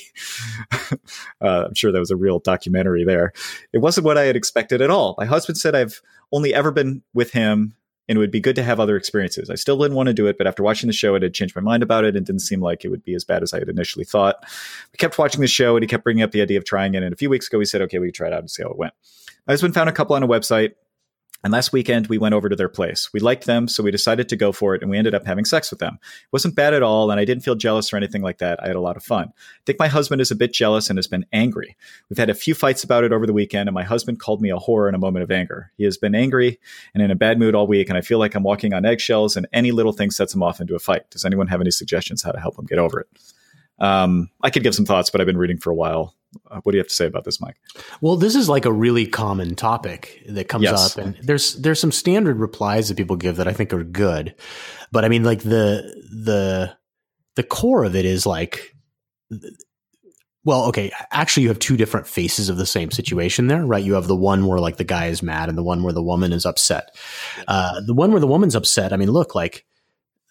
[1.41, 3.33] uh, I'm sure that was a real documentary there.
[3.73, 5.15] It wasn't what I had expected at all.
[5.19, 7.75] My husband said I've only ever been with him
[8.09, 9.51] and it would be good to have other experiences.
[9.51, 11.55] I still didn't want to do it, but after watching the show, it had changed
[11.55, 13.59] my mind about it and didn't seem like it would be as bad as I
[13.59, 14.37] had initially thought.
[14.93, 17.03] We kept watching the show and he kept bringing up the idea of trying it.
[17.03, 18.63] And a few weeks ago, we said, okay, we can try it out and see
[18.63, 18.95] how it went.
[19.47, 20.73] My husband found a couple on a website.
[21.45, 23.11] And last weekend, we went over to their place.
[23.13, 25.45] We liked them, so we decided to go for it, and we ended up having
[25.45, 25.99] sex with them.
[26.03, 28.61] It wasn't bad at all, and I didn't feel jealous or anything like that.
[28.63, 29.29] I had a lot of fun.
[29.29, 31.77] I think my husband is a bit jealous and has been angry.
[32.11, 34.51] We've had a few fights about it over the weekend, and my husband called me
[34.51, 35.71] a whore in a moment of anger.
[35.77, 36.59] He has been angry
[36.93, 39.37] and in a bad mood all week, and I feel like I'm walking on eggshells,
[39.37, 41.09] and any little thing sets him off into a fight.
[41.11, 43.07] Does anyone have any suggestions how to help him get over it?
[43.79, 46.15] Um, I could give some thoughts, but I've been reading for a while.
[46.51, 47.57] Uh, what do you have to say about this, Mike?
[48.03, 50.97] Well, this is like a really common topic that comes Yes.
[50.99, 54.35] up, and there's there's some standard replies that people give that I think are good,
[54.93, 56.77] but I mean, like the the
[57.37, 58.75] the core of it is like,
[60.45, 63.85] well, okay, actually, you have two different faces of the same situation there, right?
[63.85, 66.03] You have the one where like the guy is mad, and the one where the
[66.03, 66.95] woman is upset.
[67.47, 69.65] Uh, the one where the woman's upset, I mean, look, like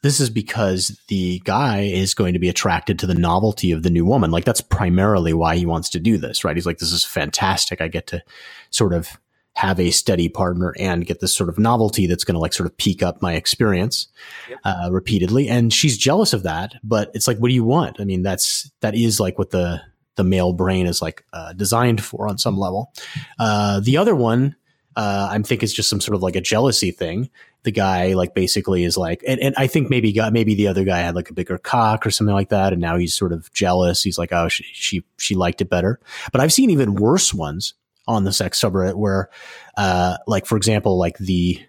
[0.04, 3.90] this is because the guy is going to be attracted to the novelty of the
[3.90, 4.32] new woman.
[4.32, 6.56] Like that's primarily why he wants to do this, right?
[6.56, 7.82] He's like, this is fantastic.
[7.82, 8.22] I get to
[8.70, 9.20] sort of
[9.54, 12.70] have a steady partner and get this sort of novelty that's going to like sort
[12.70, 14.08] of peak up my experience
[14.50, 14.60] Yep.
[14.64, 15.50] uh, repeatedly.
[15.50, 18.00] And she's jealous of that, but it's like, what do you want?
[18.00, 19.82] I mean, that's that is like what the
[20.16, 22.94] the male brain is like uh, designed for on some level.
[23.40, 24.56] Uh, the other one.
[24.96, 27.30] Uh, I'm think is just some sort of like a jealousy thing,
[27.68, 30.86] the guy like basically is like, and, and I think maybe got maybe the other
[30.86, 33.52] guy had like a bigger cock or something like that, and now he's sort of
[33.52, 34.02] jealous.
[34.02, 36.00] He's like, oh, she she, she liked it better.
[36.32, 37.74] But I've seen even worse ones
[38.08, 39.30] on the sex subreddit where,
[39.76, 41.60] uh, like for example, like the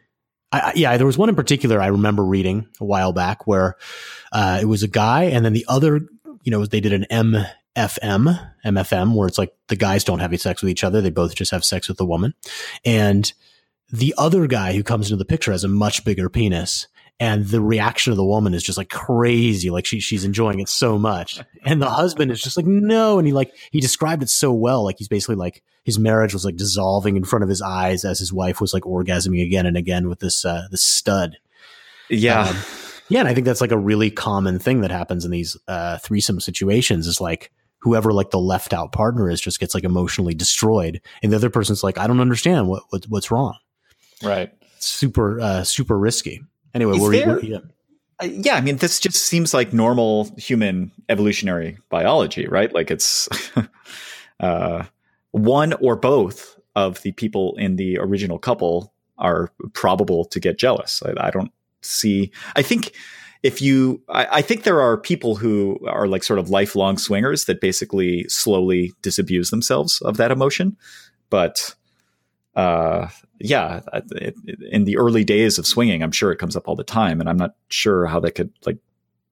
[0.52, 3.74] I, yeah, there was one in particular I remember reading a while back where
[4.30, 6.02] uh, it was a guy, and then the other,
[6.44, 10.62] you know, they did an MFM, MFM, where it's like the guys don't have sex
[10.62, 12.34] with each other; they both just have sex with the woman,
[12.84, 13.32] and
[13.90, 16.86] the other guy who comes into the picture has a much bigger penis,
[17.20, 20.68] and the reaction of the woman is just like crazy like she she's enjoying it
[20.68, 21.40] so much.
[21.64, 24.84] And the husband is just like no and he like he described it so well
[24.84, 28.18] like he's basically like his marriage was like dissolving in front of his eyes as
[28.18, 31.38] his wife was like orgasming again and again with this uh this stud.
[32.08, 32.42] Yeah.
[32.42, 32.56] Um,
[33.08, 35.96] yeah and i think that's like a really common thing that happens in these uh
[35.98, 40.34] threesome situations is like whoever like the left out partner is just gets like emotionally
[40.34, 42.68] destroyed and the other person's like i don't understand.
[42.68, 43.56] What, what what's wrong
[44.22, 46.42] right super uh super risky
[46.74, 47.58] Anyway, we're, there, we're, yeah.
[48.22, 52.72] Uh, yeah, I mean, this just seems like normal human evolutionary biology, right?
[52.72, 53.28] Like it's
[54.40, 54.84] uh,
[55.32, 61.02] one or both of the people in the original couple are probable to get jealous.
[61.04, 61.50] I, I don't
[61.82, 62.30] see.
[62.54, 62.92] I think
[63.42, 67.46] if you, I, I, think there are people who are like sort of lifelong swingers
[67.46, 70.76] that basically slowly disabuse themselves of that emotion,
[71.30, 71.74] but
[72.58, 73.82] uh, yeah,
[74.72, 77.30] in the early days of swinging, I'm sure it comes up all the time, and
[77.30, 78.78] I'm not sure how that could like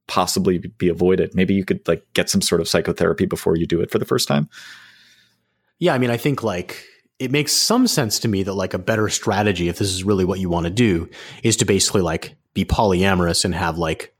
[0.06, 1.34] possibly be avoided.
[1.34, 4.04] Maybe you could like get some sort of psychotherapy before you do it for the
[4.04, 4.48] first time.
[5.80, 6.84] Yeah, I mean, I think like
[7.18, 10.24] it makes some sense to me that like a better strategy, if this is really
[10.24, 11.10] what you want to do,
[11.42, 14.14] is to basically like be polyamorous and have like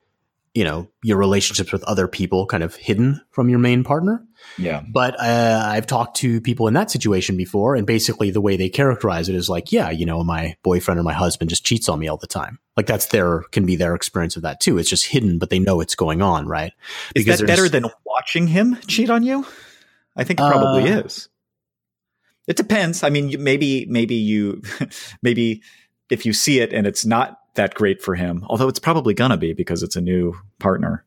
[0.52, 4.25] you know your relationships with other people kind of hidden from your main partner.
[4.58, 4.82] Yeah.
[4.88, 8.68] But uh, I've talked to people in that situation before, and basically the way they
[8.68, 11.98] characterize it is like, yeah, you know, my boyfriend or my husband just cheats on
[11.98, 12.58] me all the time.
[12.76, 14.78] Like that's their can be their experience of that too.
[14.78, 16.72] It's just hidden, but they know it's going on, right?
[17.14, 19.46] Is because that better than watching him cheat on you?
[20.16, 21.28] I think it probably uh, is.
[22.46, 23.02] It depends.
[23.02, 24.62] I mean, maybe maybe you
[25.22, 25.62] maybe
[26.10, 29.36] if you see it and it's not that great for him, although it's probably gonna
[29.36, 31.04] be because it's a new partner,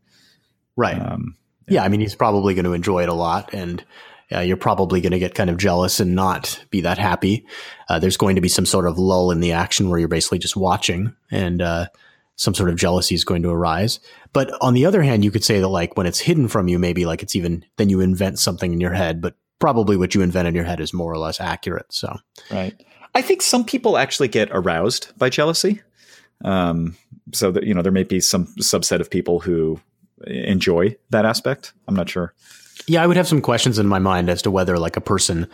[0.76, 1.00] right?
[1.00, 1.36] Um,
[1.70, 3.84] yeah, I mean, he's probably going to enjoy it a lot, and
[4.32, 7.46] uh, you're probably going to get kind of jealous and not be that happy.
[7.88, 10.40] Uh, there's going to be some sort of lull in the action where you're basically
[10.40, 11.88] just watching, and uh,
[12.36, 14.00] some sort of jealousy is going to arise.
[14.32, 16.78] But on the other hand, you could say that like when it's hidden from you,
[16.78, 20.22] maybe like it's even then you invent something in your head, but probably what you
[20.22, 21.92] invent in your head is more or less accurate.
[21.92, 22.18] So,
[22.52, 22.80] right.
[23.16, 25.82] I think some people actually get aroused by jealousy.
[26.46, 26.96] Um,
[27.34, 29.80] so that you know, there may be some subset of people who
[30.28, 31.74] enjoy that aspect.
[31.88, 32.34] I'm not sure.
[32.88, 35.48] Yeah, I would have some questions in my mind as to whether like a person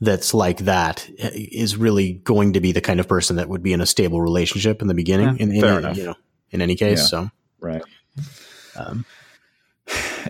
[0.00, 3.72] that's like that is really going to be the kind of person that would be
[3.72, 5.36] in a stable relationship in the beginning.
[5.36, 5.96] Yeah, in, in, fair enough.
[5.96, 6.14] You know,
[6.50, 7.82] in any case, yeah, so right.
[8.76, 9.04] Um,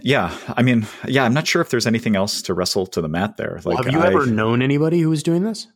[0.02, 3.08] yeah, I mean, yeah, I'm not sure if there's anything else to wrestle to the
[3.08, 3.60] mat there.
[3.64, 5.66] Like, well, have you I, ever known anybody who was doing this?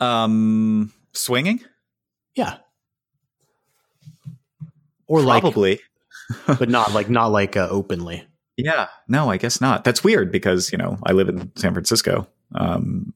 [0.00, 1.60] Um, swinging.
[2.34, 2.56] Yeah.
[5.06, 5.72] Or probably.
[5.72, 5.80] Like,
[6.46, 8.26] but not like not like uh, openly.
[8.56, 9.84] Yeah, no, I guess not.
[9.84, 13.14] That's weird because you know I live in San Francisco, um,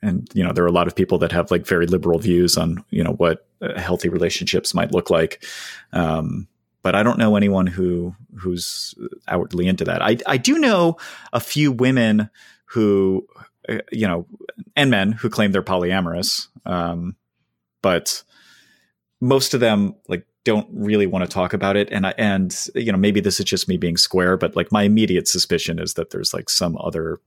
[0.00, 2.56] and you know there are a lot of people that have like very liberal views
[2.56, 3.46] on you know what
[3.76, 5.44] healthy relationships might look like.
[5.92, 6.48] Um,
[6.82, 8.94] but I don't know anyone who who's
[9.28, 10.02] outwardly into that.
[10.02, 10.96] I I do know
[11.32, 12.28] a few women
[12.66, 13.26] who
[13.68, 14.26] uh, you know
[14.76, 17.16] and men who claim they're polyamorous, um,
[17.80, 18.22] but
[19.20, 22.90] most of them like don't really want to talk about it and I, and you
[22.90, 26.10] know maybe this is just me being square but like my immediate suspicion is that
[26.10, 27.20] there's like some other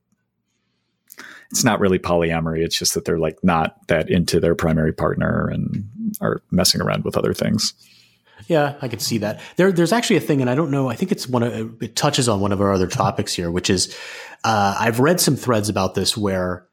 [1.50, 5.48] it's not really polyamory it's just that they're like not that into their primary partner
[5.48, 5.88] and
[6.20, 7.74] are messing around with other things.
[8.48, 9.40] Yeah i could see that.
[9.56, 11.96] There there's actually a thing and i don't know i think it's one of it
[11.96, 13.96] touches on one of our other topics here which is
[14.44, 16.66] uh, i've read some threads about this where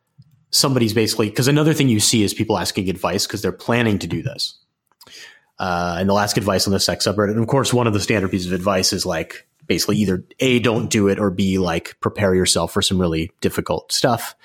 [0.52, 4.08] somebody's basically because another thing you see is people asking advice because they're planning to
[4.08, 4.60] do this
[5.60, 7.32] uh, and they'll ask advice on the sex subreddit.
[7.32, 10.60] And of course, one of the standard pieces of advice is like basically either A,
[10.60, 14.36] don't do it, or B, like prepare yourself for some really difficult stuff.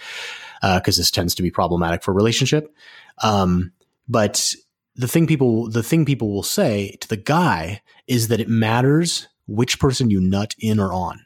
[0.62, 2.74] Uh, cause this tends to be problematic for relationship.
[3.22, 3.72] Um,
[4.08, 4.54] but
[4.96, 9.28] the thing people, the thing people will say to the guy is that it matters
[9.46, 11.24] which person you nut in or on.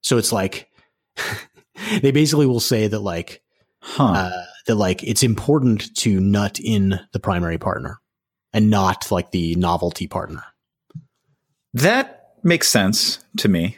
[0.00, 0.68] So it's like,
[2.02, 3.42] they basically will say that like,
[3.80, 4.04] huh.
[4.04, 8.00] uh, that like it's important to nut in the primary partner
[8.56, 10.42] and not like the novelty partner.
[11.74, 13.76] That makes sense to me.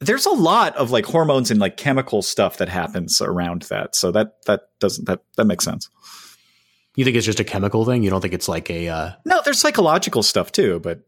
[0.00, 3.94] There's a lot of like hormones and like chemical stuff that happens around that.
[3.94, 5.88] So that that doesn't that that makes sense.
[6.96, 8.02] You think it's just a chemical thing?
[8.02, 11.00] You don't think it's like a uh, No, there's psychological stuff too, but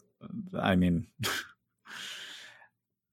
[0.56, 1.08] I mean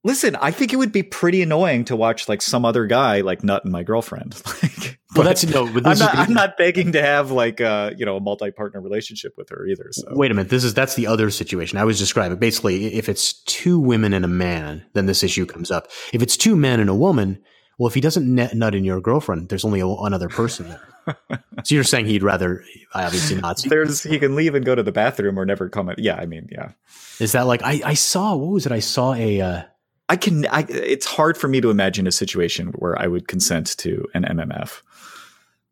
[0.07, 3.43] Listen, I think it would be pretty annoying to watch like some other guy like
[3.43, 4.41] nut and my girlfriend.
[4.63, 5.67] like, well, that's no.
[5.67, 9.49] I'm not, I'm not begging to have like uh, you know a multi-partner relationship with
[9.49, 9.89] her either.
[9.91, 12.37] So wait a minute, this is that's the other situation I was describing.
[12.37, 15.89] Basically, if it's two women and a man, then this issue comes up.
[16.13, 17.43] If it's two men and a woman,
[17.77, 21.17] well, if he doesn't nut in your girlfriend, there's only a, another person there.
[21.65, 23.59] so you're saying he'd rather obviously not.
[23.59, 23.67] See.
[23.67, 25.93] There's he can leave and go to the bathroom or never come.
[25.97, 26.71] Yeah, I mean, yeah.
[27.19, 28.71] Is that like I I saw what was it?
[28.71, 29.41] I saw a.
[29.41, 29.63] Uh,
[30.09, 30.45] I can.
[30.47, 34.23] I, it's hard for me to imagine a situation where I would consent to an
[34.23, 34.81] MMF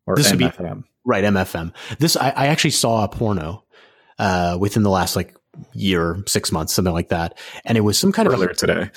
[0.06, 0.82] or this MFM.
[0.82, 1.72] Be, right, MFM.
[1.98, 3.64] This I, I actually saw a porno
[4.18, 5.34] uh, within the last like
[5.72, 8.90] year, six months, something like that, and it was some kind Earlier of earlier today.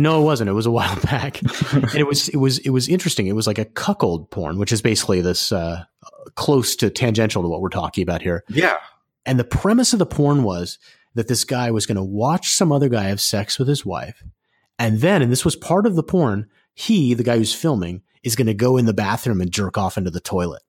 [0.00, 0.48] No, it wasn't.
[0.48, 3.26] It was a while back, and it was it was it was interesting.
[3.26, 5.84] It was like a cuckold porn, which is basically this uh,
[6.36, 8.44] close to tangential to what we're talking about here.
[8.48, 8.76] Yeah.
[9.26, 10.78] And the premise of the porn was
[11.14, 14.22] that this guy was going to watch some other guy have sex with his wife
[14.78, 18.36] and then, and this was part of the porn, he, the guy who's filming, is
[18.36, 20.62] going to go in the bathroom and jerk off into the toilet.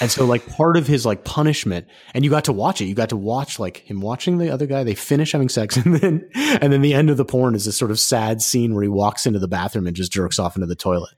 [0.00, 2.84] And so, like, part of his like punishment, and you got to watch it.
[2.84, 4.84] You got to watch like him watching the other guy.
[4.84, 7.76] They finish having sex, and then, and then the end of the porn is this
[7.76, 10.66] sort of sad scene where he walks into the bathroom and just jerks off into
[10.66, 11.14] the toilet.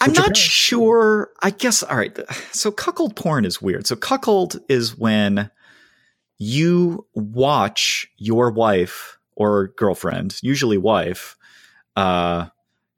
[0.00, 1.30] I'm not sure.
[1.42, 1.82] I guess.
[1.82, 2.18] All right.
[2.52, 3.86] So, cuckold porn is weird.
[3.86, 5.50] So, cuckold is when
[6.38, 11.36] you watch your wife or girlfriend, usually wife,
[11.94, 12.46] uh,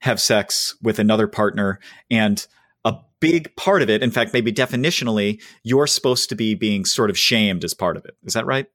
[0.00, 1.80] have sex with another partner.
[2.10, 2.46] And
[2.84, 7.10] a big part of it, in fact, maybe definitionally, you're supposed to be being sort
[7.10, 8.16] of shamed as part of it.
[8.24, 8.66] Is that right?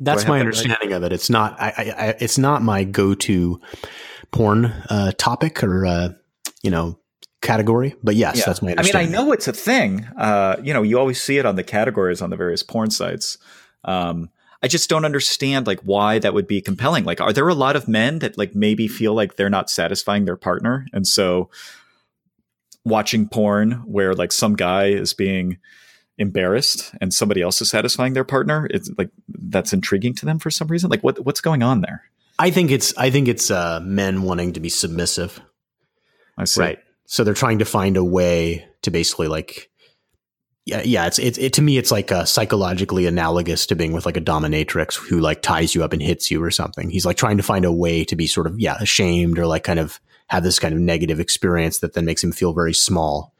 [0.00, 0.96] That's my understanding right?
[0.96, 1.12] of it.
[1.12, 1.60] It's not.
[1.60, 3.60] I, I, it's not my go-to
[4.30, 6.08] porn uh, topic or uh,
[6.62, 6.98] you know
[7.42, 7.94] category.
[8.02, 8.44] But yes, yeah.
[8.46, 8.74] that's my.
[8.76, 10.06] I mean, I know it's a thing.
[10.16, 13.36] Uh, you know, you always see it on the categories on the various porn sites.
[13.84, 14.30] Um,
[14.62, 17.04] I just don't understand like why that would be compelling.
[17.04, 20.24] Like, are there a lot of men that like maybe feel like they're not satisfying
[20.24, 21.50] their partner, and so
[22.84, 25.58] watching porn where like some guy is being
[26.18, 30.50] embarrassed and somebody else is satisfying their partner, it's like that's intriguing to them for
[30.50, 30.90] some reason.
[30.90, 32.04] Like, what what's going on there?
[32.38, 35.40] I think it's I think it's uh, men wanting to be submissive.
[36.36, 36.60] I see.
[36.60, 36.78] Right.
[37.06, 39.70] So they're trying to find a way to basically like
[40.66, 41.06] yeah, yeah.
[41.06, 41.78] It's it, it to me.
[41.78, 45.84] It's like uh, psychologically analogous to being with like a dominatrix who like ties you
[45.84, 46.90] up and hits you or something.
[46.90, 49.62] He's like trying to find a way to be sort of yeah ashamed or like
[49.62, 53.32] kind of have this kind of negative experience that then makes him feel very small.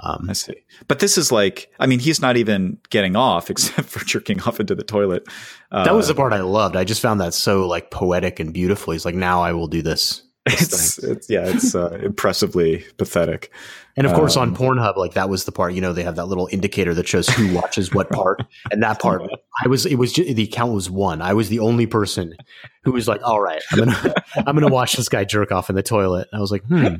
[0.00, 0.54] Um, I see.
[0.88, 4.60] But this is like, I mean, he's not even getting off except for jerking off
[4.60, 5.26] into the toilet.
[5.72, 6.76] Uh, that was the part I loved.
[6.76, 8.92] I just found that so like poetic and beautiful.
[8.92, 10.22] He's like, now I will do this.
[10.46, 13.50] It's, it's, yeah, it's uh, impressively pathetic.
[13.96, 15.72] And of course, um, on Pornhub, like that was the part.
[15.72, 19.00] You know, they have that little indicator that shows who watches what part, and that
[19.00, 19.22] part,
[19.64, 19.86] I was.
[19.86, 21.22] It was just, the account was one.
[21.22, 22.34] I was the only person
[22.82, 25.76] who was like, "All right, I'm gonna, I'm gonna watch this guy jerk off in
[25.76, 26.96] the toilet." And I was like, "Hmm."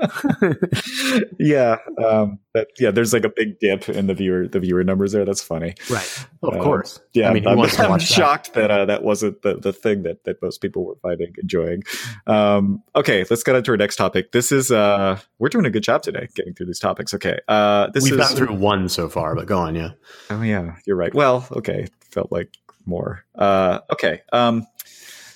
[1.38, 2.90] yeah, um, that, yeah.
[2.90, 5.24] There's like a big dip in the viewer, the viewer numbers there.
[5.24, 6.26] That's funny, right?
[6.42, 7.00] Of uh, course.
[7.12, 10.24] Yeah, I mean, I'm, I'm shocked that that, uh, that wasn't the, the thing that
[10.24, 11.82] that most people were finding enjoying.
[12.26, 14.32] Um, okay, let's get on to our next topic.
[14.32, 17.14] This is uh, we're doing a good job today getting through these topics.
[17.14, 17.38] Okay.
[17.48, 19.74] Uh, this We've is, got through one so far, but go on.
[19.74, 19.92] Yeah.
[20.30, 20.76] Oh, yeah.
[20.86, 21.14] You're right.
[21.14, 21.86] Well, okay.
[22.10, 23.24] Felt like more.
[23.34, 24.22] Uh, okay.
[24.32, 24.66] Um,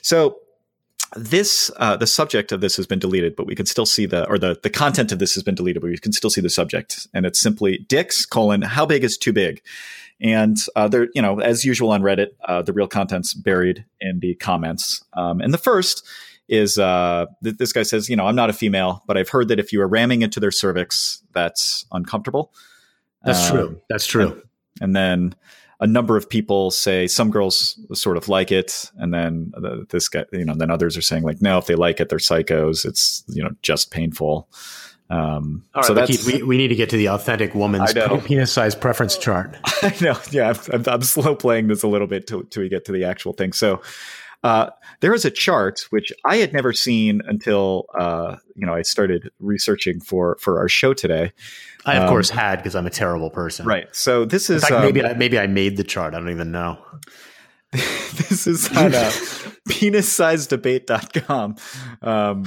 [0.03, 0.38] so
[1.16, 4.29] this uh, the subject of this has been deleted, but we can still see the
[4.29, 6.50] or the the content of this has been deleted, but we can still see the
[6.50, 9.62] subject, and it's simply dicks colon how big is too big,
[10.20, 14.20] and uh, there you know as usual on Reddit, uh, the real content's buried in
[14.20, 16.07] the comments, um, and the first
[16.48, 19.48] is uh, th- this guy says, you know, I'm not a female, but I've heard
[19.48, 22.53] that if you are ramming into their cervix, that's uncomfortable.
[23.24, 23.81] That's um, true.
[23.88, 24.33] That's true.
[24.33, 24.42] And,
[24.83, 25.35] and, then
[25.80, 30.08] a number of people say some girls sort of like it, and then the, this
[30.08, 32.84] guy, you know, then others are saying like, no, if they like it, they're psychos.
[32.84, 34.48] It's you know just painful.
[35.10, 37.92] Um, All right, so that's, we, we need to get to the authentic woman's
[38.25, 39.56] penis size preference chart.
[39.83, 40.18] I know.
[40.31, 43.04] Yeah, I'm, I'm, slow playing this a little bit till, till we get to the
[43.04, 43.52] actual thing.
[43.52, 43.83] So,
[44.44, 44.70] uh,
[45.00, 49.30] there is a chart which I had never seen until uh, you know I started
[49.40, 51.32] researching for for our show today.
[51.86, 53.66] I of um, course had because I'm a terrible person.
[53.66, 53.88] Right.
[53.92, 56.14] So this is fact, um, maybe I, maybe I made the chart.
[56.14, 56.78] I don't even know.
[57.72, 59.10] this is on uh,
[59.68, 61.56] penissizedebate.com.
[62.02, 62.44] Um,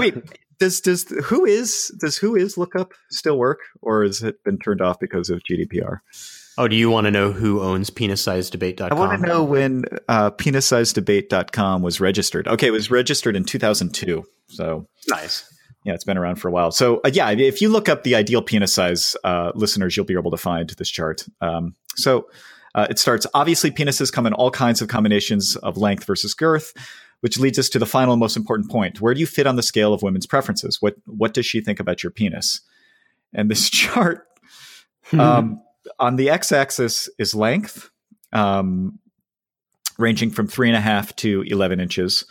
[0.00, 0.14] wait,
[0.58, 5.28] does does WHOIS does WHOIS lookup still work or has it been turned off because
[5.28, 6.00] of GDPR?
[6.58, 8.92] Oh, do you want to know who owns penissizedebate.com?
[8.92, 12.46] I want to know when uh, penissizedebate.com was registered.
[12.46, 14.24] Okay, it was registered in 2002.
[14.48, 15.48] So nice.
[15.84, 16.70] Yeah, it's been around for a while.
[16.70, 20.14] So uh, yeah, if you look up the ideal penis size, uh, listeners, you'll be
[20.14, 21.26] able to find this chart.
[21.40, 22.28] Um, so
[22.74, 26.72] uh, it starts obviously penises come in all kinds of combinations of length versus girth,
[27.20, 29.00] which leads us to the final most important point.
[29.00, 30.80] Where do you fit on the scale of women's preferences?
[30.80, 32.60] What what does she think about your penis?
[33.34, 34.26] And this chart
[35.12, 35.60] um,
[35.98, 37.90] on the x-axis is length,
[38.32, 38.98] um,
[39.98, 42.24] ranging from three and a half to eleven inches,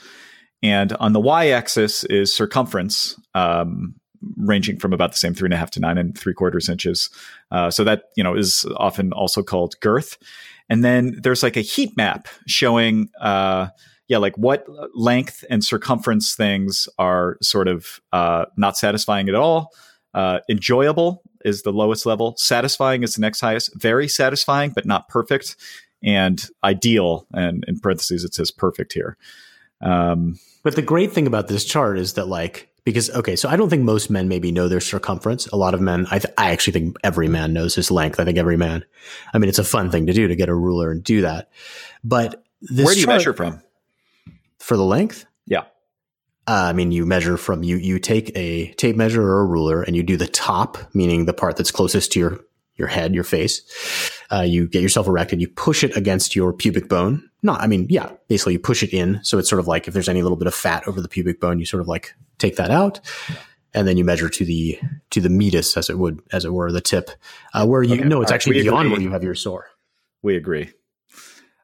[0.64, 3.96] and on the y-axis is circumference, um,
[4.38, 7.10] ranging from about the same three and a half to nine and three quarters inches.
[7.52, 10.18] Uh, so that you know is often also called girth.
[10.70, 13.68] And then there's like a heat map showing, uh,
[14.08, 19.72] yeah, like what length and circumference things are sort of uh, not satisfying at all.
[20.14, 22.36] Uh, enjoyable is the lowest level.
[22.38, 23.74] Satisfying is the next highest.
[23.76, 25.56] Very satisfying, but not perfect.
[26.04, 29.18] And ideal, and in parentheses it says perfect here.
[29.82, 33.56] Um, but the great thing about this chart is that like because okay, so I
[33.56, 35.48] don't think most men maybe know their circumference.
[35.48, 38.20] A lot of men, I, th- I actually think every man knows his length.
[38.20, 38.84] I think every man.
[39.34, 41.50] I mean, it's a fun thing to do to get a ruler and do that.
[42.04, 43.62] But where do you measure from
[44.60, 45.26] for the length?
[45.46, 45.66] Yeah,
[46.48, 49.84] uh, I mean, you measure from you you take a tape measure or a ruler
[49.84, 52.40] and you do the top, meaning the part that's closest to your
[52.76, 53.62] your head, your face.
[54.32, 55.40] Uh, you get yourself erected.
[55.40, 57.30] You push it against your pubic bone.
[57.44, 59.20] Not, I mean, yeah, basically you push it in.
[59.24, 61.40] So it's sort of like if there's any little bit of fat over the pubic
[61.40, 63.02] bone, you sort of like take that out,
[63.74, 64.80] and then you measure to the
[65.12, 67.12] to the meatus, as it would as it were, the tip,
[67.54, 68.04] uh, where you okay.
[68.04, 68.92] know it's actually beyond agree.
[68.92, 69.68] where you have your sore.
[70.24, 70.72] We agree.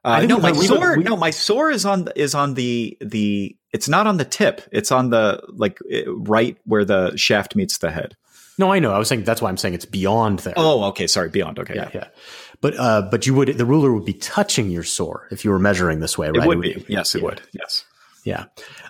[0.04, 0.96] Uh, no, my sore.
[0.96, 3.56] We, no, my sore is on is on the the.
[3.72, 4.62] It's not on the tip.
[4.72, 8.16] It's on the like right where the shaft meets the head.
[8.58, 8.92] No, I know.
[8.92, 10.54] I was saying that's why I'm saying it's beyond there.
[10.56, 11.06] Oh, okay.
[11.06, 11.60] Sorry, beyond.
[11.60, 12.08] Okay, yeah, yeah.
[12.60, 15.60] But uh, but you would the ruler would be touching your sore if you were
[15.60, 16.42] measuring this way, right?
[16.42, 16.92] It would, it would be.
[16.92, 17.24] Yes, it yeah.
[17.24, 17.42] would.
[17.52, 17.84] Yes.
[18.24, 18.44] Yeah.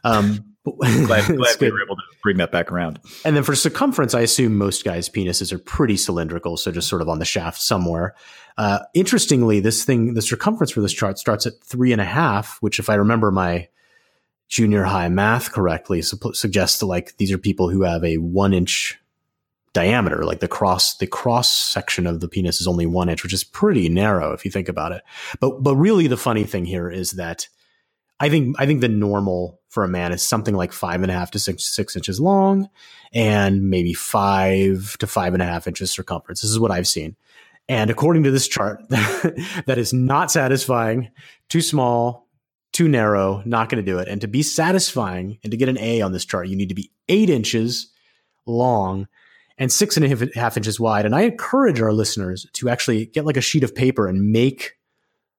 [0.04, 2.98] Um, glad, glad we were able to bring that back around.
[3.24, 7.02] And then for circumference, I assume most guys' penises are pretty cylindrical, so just sort
[7.02, 8.14] of on the shaft somewhere.
[8.56, 12.58] Uh, interestingly, this thing, the circumference for this chart starts at three and a half,
[12.60, 13.68] which, if I remember my
[14.48, 18.98] junior high math correctly, su- suggests like these are people who have a one inch
[19.72, 20.24] diameter.
[20.24, 23.44] Like the cross, the cross section of the penis is only one inch, which is
[23.44, 25.02] pretty narrow if you think about it.
[25.40, 27.48] But but really, the funny thing here is that
[28.20, 31.14] I think I think the normal for a man is something like five and a
[31.14, 32.68] half to six six inches long,
[33.12, 36.40] and maybe five to five and a half inches circumference.
[36.40, 37.16] This is what I've seen.
[37.70, 41.10] And according to this chart, that is not satisfying,
[41.50, 42.26] too small,
[42.78, 44.06] too narrow, not going to do it.
[44.06, 46.76] And to be satisfying and to get an A on this chart, you need to
[46.76, 47.88] be eight inches
[48.46, 49.08] long
[49.58, 51.04] and six and a half inches wide.
[51.04, 54.76] And I encourage our listeners to actually get like a sheet of paper and make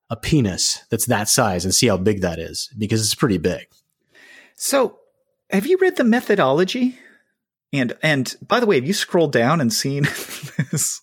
[0.10, 3.68] a penis that's that size and see how big that is because it's pretty big.
[4.56, 5.00] So,
[5.50, 7.00] have you read the methodology?
[7.72, 10.04] And and by the way, have you scrolled down and seen
[10.72, 11.00] this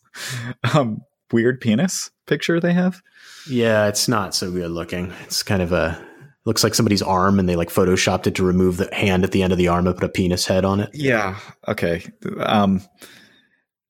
[0.74, 1.00] um,
[1.32, 3.00] weird penis picture they have?
[3.48, 5.14] Yeah, it's not so good looking.
[5.24, 6.05] It's kind of a
[6.46, 9.42] looks like somebody's arm and they like photoshopped it to remove the hand at the
[9.42, 10.90] end of the arm and put a penis head on it.
[10.94, 11.36] Yeah.
[11.68, 12.04] Okay.
[12.38, 12.80] Um,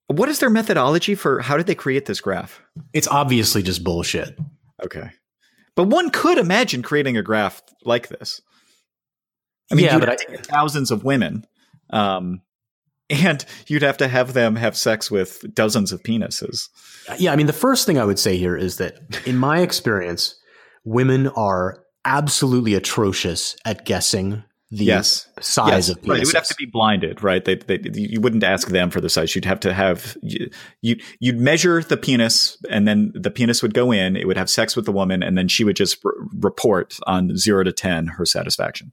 [0.09, 2.61] what is their methodology for how did they create this graph?
[2.93, 4.39] It's obviously just bullshit.
[4.83, 5.11] Okay.
[5.75, 8.41] But one could imagine creating a graph like this.
[9.71, 11.45] I mean, yeah, but I, thousands of women,
[11.91, 12.41] um,
[13.11, 16.69] and you'd have to have them have sex with dozens of penises.
[17.19, 20.41] Yeah, I mean, the first thing I would say here is that, in my experience,
[20.85, 25.29] women are absolutely atrocious at guessing the yes.
[25.41, 25.89] size yes.
[25.91, 26.09] of penises.
[26.09, 26.23] Right.
[26.23, 27.45] It would have to be blinded, right?
[27.45, 29.35] They, they, you wouldn't ask them for the size.
[29.35, 30.51] You'd have to have you,
[30.81, 34.17] you you'd measure the penis, and then the penis would go in.
[34.17, 37.37] It would have sex with the woman, and then she would just r- report on
[37.37, 38.93] zero to ten her satisfaction.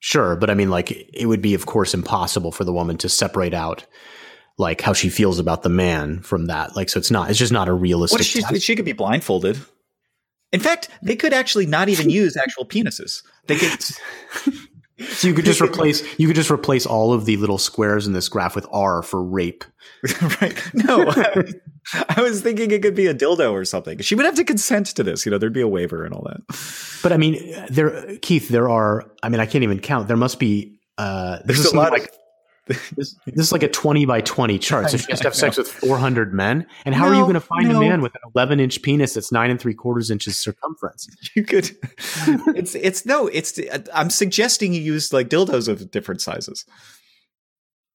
[0.00, 3.08] Sure, but I mean, like it would be, of course, impossible for the woman to
[3.08, 3.84] separate out
[4.58, 6.76] like how she feels about the man from that.
[6.76, 7.30] Like, so it's not.
[7.30, 8.18] It's just not a realistic.
[8.18, 9.58] What she, she could be blindfolded.
[10.52, 13.22] In fact, they could actually not even use actual penises.
[13.46, 13.82] They could.
[15.08, 18.12] so you could just replace you could just replace all of the little squares in
[18.12, 19.64] this graph with R for rape.
[20.40, 20.70] right?
[20.74, 21.44] No, I,
[22.16, 23.98] I, was thinking it could be a dildo or something.
[23.98, 25.26] She would have to consent to this.
[25.26, 26.40] You know, there'd be a waiver and all that.
[27.02, 29.10] But I mean, there, Keith, there are.
[29.22, 30.06] I mean, I can't even count.
[30.06, 30.78] There must be.
[30.98, 32.12] Uh, There's a lot like
[32.68, 34.90] this, this, is like a 20 by 20 chart.
[34.90, 36.66] So she has to have sex with 400 men.
[36.84, 37.78] And how no, are you going to find no.
[37.78, 41.08] a man with an 11 inch penis that's nine and three quarters inches circumference?
[41.34, 41.70] You could,
[42.56, 43.60] it's, it's no, it's,
[43.94, 46.64] I'm suggesting you use like dildos of different sizes.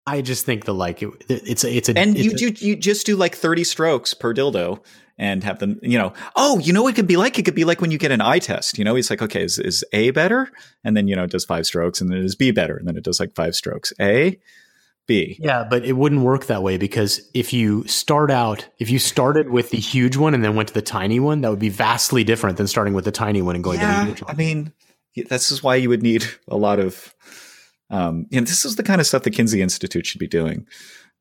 [0.05, 2.55] I just think the like, it, it's a, it's a, and it's you, a, you,
[2.59, 4.83] you just do like 30 strokes per dildo
[5.17, 7.37] and have them, you know, oh, you know what it could be like?
[7.37, 9.43] It could be like when you get an eye test, you know, it's like, okay,
[9.43, 10.49] is, is A better?
[10.83, 12.75] And then, you know, it does five strokes and then it is B better.
[12.75, 13.93] And then it does like five strokes.
[14.01, 14.39] A,
[15.07, 15.37] be.
[15.39, 19.49] Yeah, but it wouldn't work that way because if you start out, if you started
[19.49, 22.23] with the huge one and then went to the tiny one, that would be vastly
[22.23, 24.31] different than starting with the tiny one and going yeah, to the huge one.
[24.31, 24.73] I mean,
[25.15, 27.13] this is why you would need a lot of.
[27.89, 30.65] Um, you know, this is the kind of stuff the Kinsey Institute should be doing.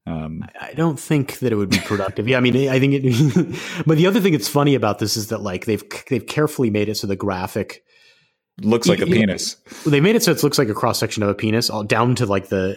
[0.06, 2.26] Um, I don't think that it would be productive.
[2.26, 3.82] yeah, I mean, I think it.
[3.86, 6.88] but the other thing that's funny about this is that like they've they've carefully made
[6.88, 7.84] it so the graphic
[8.60, 9.56] looks like a penis.
[9.86, 12.14] They made it so it looks like a cross section of a penis, all down
[12.16, 12.76] to like the,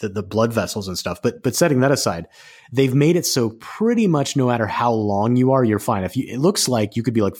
[0.00, 1.22] the the blood vessels and stuff.
[1.22, 2.26] But but setting that aside,
[2.72, 6.04] they've made it so pretty much no matter how long you are, you're fine.
[6.04, 7.36] If you, it looks like you could be like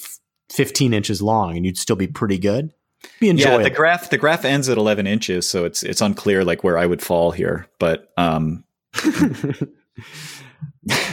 [0.50, 2.72] 15 inches long and you'd still be pretty good.
[3.18, 3.58] Be enjoyable.
[3.58, 6.78] Yeah, the graph the graph ends at 11 inches, so it's it's unclear like where
[6.78, 7.66] I would fall here.
[7.78, 8.64] But um,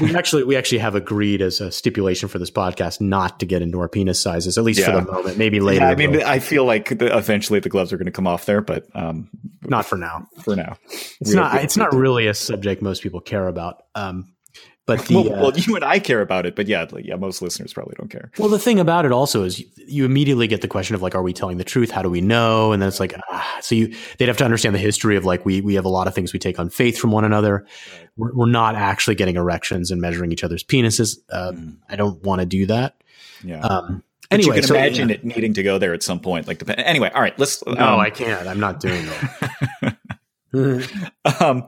[0.01, 3.61] we actually we actually have agreed as a stipulation for this podcast not to get
[3.61, 4.85] into our penis sizes at least yeah.
[4.85, 5.37] for the moment.
[5.37, 8.11] Maybe later yeah, i mean i feel like the, eventually the gloves are going to
[8.11, 9.29] come off there but um,
[9.69, 10.27] not for now.
[10.41, 10.77] for now.
[11.19, 13.83] It's not it's not really a subject most people care about.
[13.95, 14.33] Um,
[14.87, 17.17] but the, well, uh, well, you and I care about it, but yeah, like, yeah,
[17.17, 18.31] most listeners probably don't care.
[18.37, 21.21] Well, the thing about it also is you, immediately get the question of like, are
[21.21, 21.91] we telling the truth?
[21.91, 22.71] How do we know?
[22.71, 25.45] And then it's like, ah, so you they'd have to understand the history of like
[25.45, 27.65] we we have a lot of things we take on faith from one another.
[27.65, 28.09] Right.
[28.15, 31.17] We're, we're, not actually getting erections and measuring each other's penises.
[31.29, 31.77] Um, mm.
[31.89, 32.95] I don't want to do that.
[33.43, 33.59] Yeah.
[33.59, 35.15] Um, anyway, you can so, imagine yeah.
[35.15, 36.47] it needing to go there at some point.
[36.47, 37.61] Like, depend- anyway, all right, let's.
[37.67, 38.47] Um, no, I can't.
[38.47, 39.05] I'm not doing
[39.81, 39.97] that.
[41.41, 41.67] um.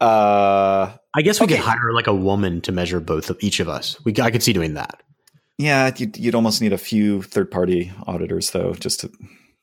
[0.00, 1.56] Uh, I guess we okay.
[1.56, 4.02] could hire like a woman to measure both of each of us.
[4.04, 5.02] We I could see doing that.
[5.58, 9.10] Yeah, you'd, you'd almost need a few third party auditors though, just to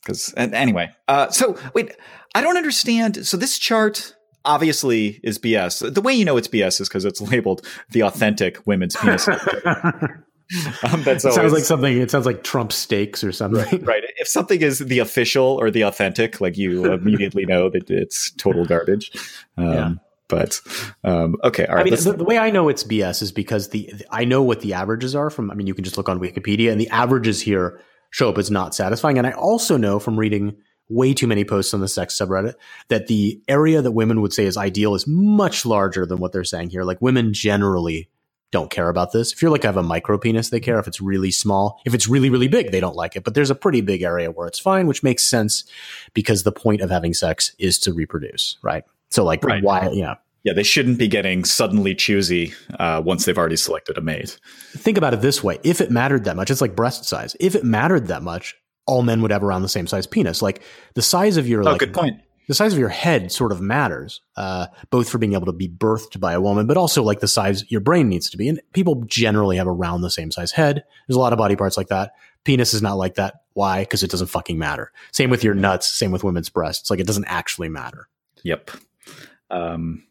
[0.02, 0.92] because anyway.
[1.08, 1.96] Uh, so wait,
[2.36, 3.26] I don't understand.
[3.26, 4.16] So this chart
[4.46, 5.94] obviously is BS.
[5.94, 9.28] The way you know it's BS is because it's labeled the authentic women's penis.
[10.84, 11.98] um, that's it sounds like something.
[11.98, 13.80] It sounds like Trump steaks or something.
[13.82, 14.04] Right, right.
[14.18, 18.66] If something is the official or the authentic, like you immediately know that it's total
[18.66, 19.12] garbage.
[19.58, 19.94] Um, yeah.
[20.34, 20.62] But
[21.04, 21.82] um, okay, all right.
[21.82, 24.42] I mean, the, the, way I know it's BS is because the, the I know
[24.42, 25.52] what the averages are from.
[25.52, 27.80] I mean, you can just look on Wikipedia, and the averages here
[28.10, 29.20] show up as not satisfying.
[29.20, 30.56] And I also know from reading
[30.90, 32.56] way too many posts on the sex subreddit
[32.88, 36.44] that the area that women would say is ideal is much larger than what they're
[36.44, 36.84] saying here.
[36.84, 38.10] Like women generally
[38.50, 39.34] don't care about this.
[39.34, 40.80] If you're like I have a micro penis, they care.
[40.80, 43.24] If it's really small, if it's really really big, they don't like it.
[43.24, 45.64] But there's a pretty big area where it's fine, which makes sense
[46.16, 48.84] because the point of having sex is to reproduce, right?
[49.14, 49.64] So like right.
[49.64, 50.16] why yeah.
[50.44, 54.38] Yeah, they shouldn't be getting suddenly choosy uh, once they've already selected a mate.
[54.76, 57.36] Think about it this way: if it mattered that much, it's like breast size.
[57.40, 60.42] If it mattered that much, all men would have around the same size penis.
[60.42, 60.62] Like
[60.96, 62.20] the size of your oh, like, good point.
[62.50, 65.70] The size of your head sort of matters, uh, both for being able to be
[65.70, 68.50] birthed by a woman, but also like the size your brain needs to be.
[68.50, 70.84] And people generally have around the same size head.
[71.08, 72.12] There's a lot of body parts like that.
[72.44, 73.44] Penis is not like that.
[73.54, 73.84] Why?
[73.84, 74.92] Because it doesn't fucking matter.
[75.14, 75.88] Same with your nuts.
[75.88, 76.90] Same with women's breasts.
[76.90, 78.10] Like it doesn't actually matter.
[78.44, 78.72] Yep.
[79.50, 80.04] Um,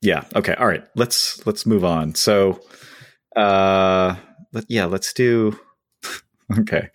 [0.00, 0.24] yeah.
[0.34, 0.54] Okay.
[0.54, 0.84] All right.
[0.94, 2.14] Let's let's move on.
[2.14, 2.60] So,
[3.36, 4.16] uh,
[4.52, 5.58] let, yeah, let's do.
[6.58, 6.88] okay.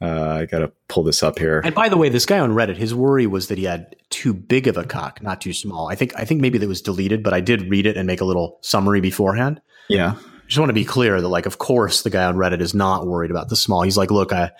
[0.00, 1.62] Uh, I got to pull this up here.
[1.64, 4.34] And by the way, this guy on Reddit, his worry was that he had too
[4.34, 5.88] big of a cock, not too small.
[5.88, 8.20] I think I think maybe that was deleted, but I did read it and make
[8.20, 9.60] a little summary beforehand.
[9.88, 10.16] Yeah.
[10.46, 13.06] Just want to be clear that, like, of course, the guy on Reddit is not
[13.06, 13.82] worried about the small.
[13.82, 14.52] He's like, look, I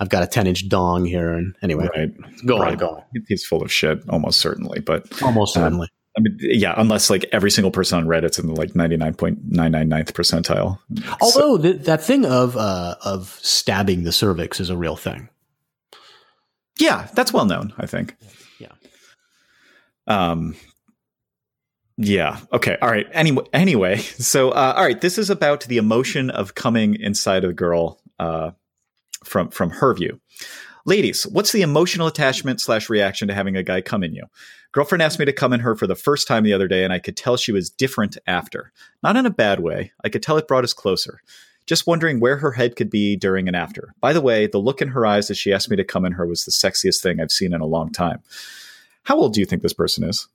[0.00, 1.32] I've got a 10 inch dong here.
[1.32, 2.10] And anyway, right.
[2.46, 2.72] go right.
[2.72, 3.02] on, go on.
[3.28, 5.88] He's full of shit, almost certainly, but almost um, certainly.
[6.18, 10.78] I mean, yeah, unless like every single person on Reddit's in the like 99.999th percentile.
[11.20, 15.28] Although so, the, that thing of, uh, of stabbing the cervix is a real thing.
[16.80, 18.16] Yeah, that's well known, I think.
[18.58, 18.72] Yeah.
[20.08, 20.56] Um,
[21.96, 22.40] yeah.
[22.52, 22.76] Okay.
[22.82, 23.06] All right.
[23.12, 23.98] Anyway, anyway.
[24.18, 25.00] So, uh, all right.
[25.00, 28.50] This is about the emotion of coming inside a girl, uh,
[29.22, 30.20] from, from her view.
[30.88, 34.24] Ladies, what's the emotional attachment slash reaction to having a guy come in you?
[34.72, 36.94] Girlfriend asked me to come in her for the first time the other day, and
[36.94, 38.72] I could tell she was different after.
[39.02, 39.92] Not in a bad way.
[40.02, 41.20] I could tell it brought us closer.
[41.66, 43.94] Just wondering where her head could be during and after.
[44.00, 46.12] By the way, the look in her eyes as she asked me to come in
[46.12, 48.22] her was the sexiest thing I've seen in a long time.
[49.02, 50.26] How old do you think this person is?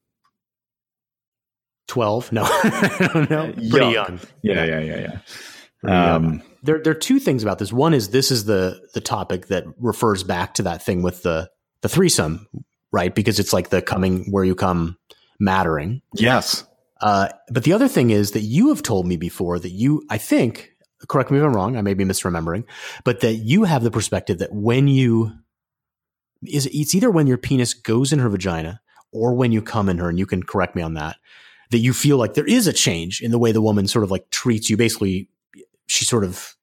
[1.87, 2.31] 12?
[2.31, 2.43] No.
[2.45, 3.53] I don't know.
[3.53, 3.91] Pretty young.
[3.91, 4.19] young.
[4.43, 5.17] Yeah, yeah, yeah,
[5.83, 6.13] yeah.
[6.13, 7.72] Um, there, there are two things about this.
[7.72, 11.49] One is this is the the topic that refers back to that thing with the
[11.82, 12.47] the threesome,
[12.91, 13.14] right?
[13.14, 14.97] Because it's like the coming where you come
[15.39, 16.01] mattering.
[16.16, 16.66] Yes.
[17.01, 20.18] Uh, but the other thing is that you have told me before that you, I
[20.18, 20.72] think,
[21.09, 22.64] correct me if I'm wrong, I may be misremembering,
[23.03, 25.34] but that you have the perspective that when you
[26.47, 29.97] is it's either when your penis goes in her vagina or when you come in
[29.97, 31.18] her, and you can correct me on that,
[31.72, 34.11] that you feel like there is a change in the way the woman sort of
[34.11, 34.78] like treats you.
[34.78, 35.30] Basically,
[36.03, 36.55] she sort of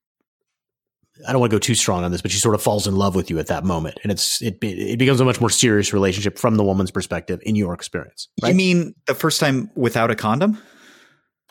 [1.27, 2.97] I don't want to go too strong on this, but she sort of falls in
[2.97, 5.93] love with you at that moment, and it's it it becomes a much more serious
[5.93, 8.29] relationship from the woman's perspective in your experience.
[8.43, 8.51] Right?
[8.51, 10.59] You mean the first time without a condom?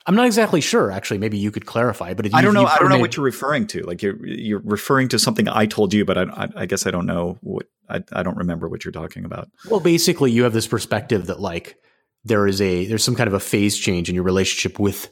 [0.06, 0.92] I'm not exactly sure.
[0.92, 2.14] Actually, maybe you could clarify.
[2.14, 2.66] But I don't know.
[2.66, 3.84] I don't know what you're referring to.
[3.84, 6.92] Like you're you're referring to something I told you, but I, I, I guess I
[6.92, 9.50] don't know what I, I don't remember what you're talking about.
[9.70, 11.76] Well, basically, you have this perspective that like
[12.24, 15.10] there is a there's some kind of a phase change in your relationship with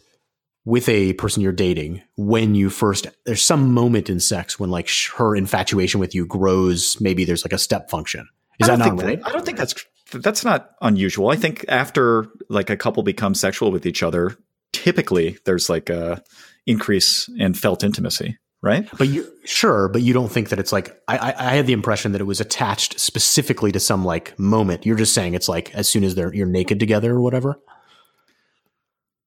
[0.68, 4.90] with a person you're dating when you first there's some moment in sex when like
[5.16, 8.28] her infatuation with you grows maybe there's like a step function.
[8.60, 11.30] Is that not right that, i don't think that's that's not unusual.
[11.30, 14.38] I think after like a couple becomes sexual with each other
[14.74, 16.22] typically there's like a
[16.66, 18.90] increase in felt intimacy right?
[18.98, 21.74] But you sure but you don't think that it's like I, I i had the
[21.74, 24.86] impression that it was attached specifically to some like moment.
[24.86, 27.58] You're just saying it's like as soon as they're you're naked together or whatever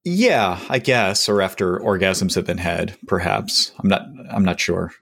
[0.04, 3.72] yeah, I guess, or after orgasms have been had, perhaps.
[3.78, 4.06] I'm not.
[4.30, 4.92] I'm not sure,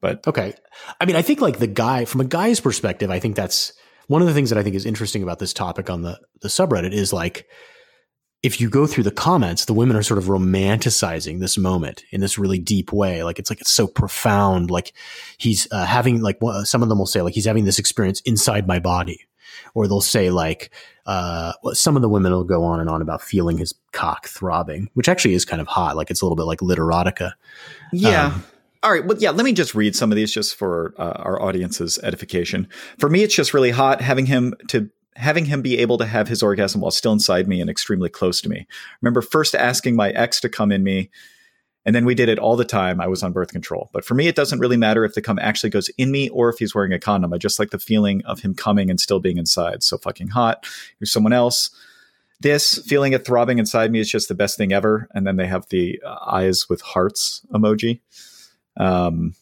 [0.00, 0.54] but okay.
[1.00, 3.72] I mean, I think like the guy from a guy's perspective, I think that's
[4.06, 6.48] one of the things that I think is interesting about this topic on the the
[6.48, 7.46] subreddit is like
[8.42, 12.20] if you go through the comments, the women are sort of romanticizing this moment in
[12.20, 13.24] this really deep way.
[13.24, 14.70] Like it's like it's so profound.
[14.70, 14.92] Like
[15.36, 18.68] he's uh, having like some of them will say like he's having this experience inside
[18.68, 19.26] my body,
[19.74, 20.70] or they'll say like
[21.06, 24.90] uh, some of the women will go on and on about feeling his cock throbbing,
[24.94, 25.96] which actually is kind of hot.
[25.96, 27.32] Like it's a little bit like literotica.
[27.92, 28.26] Yeah.
[28.26, 28.44] Um,
[28.82, 29.04] all right.
[29.04, 32.68] Well, yeah, let me just read some of these just for uh, our audience's edification.
[32.98, 36.28] For me, it's just really hot having him to having him be able to have
[36.28, 38.66] his orgasm while still inside me and extremely close to me.
[39.00, 41.10] Remember first asking my ex to come in me
[41.86, 43.00] and then we did it all the time.
[43.00, 43.90] I was on birth control.
[43.92, 46.48] But for me, it doesn't really matter if the cum actually goes in me or
[46.48, 47.32] if he's wearing a condom.
[47.32, 49.84] I just like the feeling of him coming and still being inside.
[49.84, 50.66] So fucking hot.
[50.98, 51.70] Here's someone else.
[52.40, 55.08] This feeling it throbbing inside me is just the best thing ever.
[55.14, 58.00] And then they have the uh, eyes with hearts emoji.
[58.76, 59.36] Um,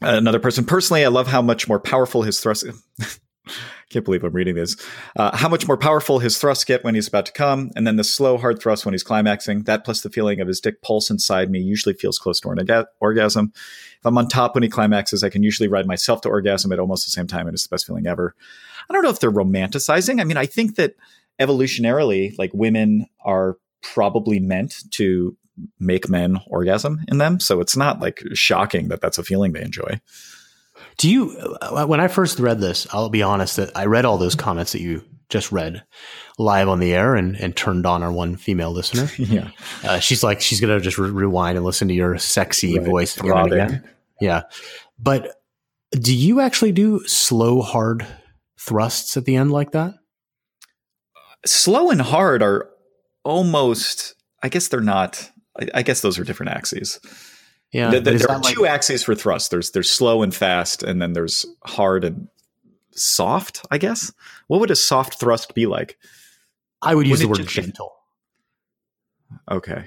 [0.00, 2.64] another person personally, I love how much more powerful his thrust.
[3.94, 4.76] can't believe I'm reading this.
[5.14, 7.94] Uh, how much more powerful his thrusts get when he's about to come, and then
[7.94, 9.62] the slow, hard thrust when he's climaxing.
[9.62, 12.84] That plus the feeling of his dick pulse inside me usually feels close to an
[13.00, 13.52] orgasm.
[13.54, 16.80] If I'm on top when he climaxes, I can usually ride myself to orgasm at
[16.80, 18.34] almost the same time, and it's the best feeling ever.
[18.90, 20.20] I don't know if they're romanticizing.
[20.20, 20.94] I mean, I think that
[21.40, 25.36] evolutionarily, like women are probably meant to
[25.78, 29.62] make men orgasm in them, so it's not like shocking that that's a feeling they
[29.62, 30.00] enjoy.
[30.98, 34.18] Do you, uh, when I first read this, I'll be honest that I read all
[34.18, 35.82] those comments that you just read
[36.38, 39.08] live on the air and, and turned on our one female listener.
[39.18, 39.50] yeah.
[39.82, 42.86] Uh, she's like, she's going to just re- rewind and listen to your sexy right.
[42.86, 43.88] voice again again.
[44.20, 44.42] Yeah.
[44.98, 45.40] But
[45.90, 48.06] do you actually do slow, hard
[48.58, 49.94] thrusts at the end like that?
[51.46, 52.70] Slow and hard are
[53.24, 57.00] almost, I guess they're not, I, I guess those are different axes.
[57.74, 59.50] Yeah, the, the, there are like, two axes for thrust.
[59.50, 62.28] There's there's slow and fast, and then there's hard and
[62.92, 63.66] soft.
[63.68, 64.12] I guess.
[64.46, 65.98] What would a soft thrust be like?
[66.80, 67.92] I would use the word just, gentle.
[69.50, 69.86] Okay.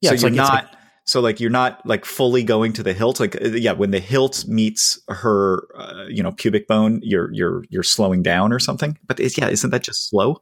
[0.00, 0.52] Yeah, so you're like, not.
[0.54, 0.72] Like,
[1.04, 3.20] so like you're not like fully going to the hilt.
[3.20, 7.64] Like uh, yeah, when the hilt meets her, uh, you know, pubic bone, you're you're
[7.68, 8.96] you're slowing down or something.
[9.06, 10.40] But yeah, isn't that just slow?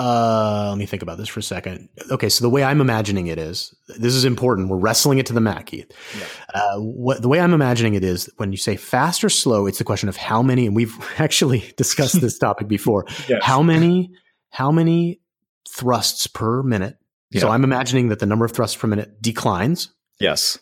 [0.00, 1.90] Uh, let me think about this for a second.
[2.10, 4.70] Okay, so the way I'm imagining it is this is important.
[4.70, 5.92] We're wrestling it to the mat, Keith.
[6.18, 6.26] Yeah.
[6.54, 9.76] Uh, what the way I'm imagining it is when you say fast or slow, it's
[9.76, 13.04] the question of how many, and we've actually discussed this topic before.
[13.28, 13.44] Yes.
[13.44, 14.12] How many,
[14.48, 15.20] how many
[15.68, 16.96] thrusts per minute?
[17.30, 17.42] Yeah.
[17.42, 19.92] So I'm imagining that the number of thrusts per minute declines.
[20.18, 20.58] Yes.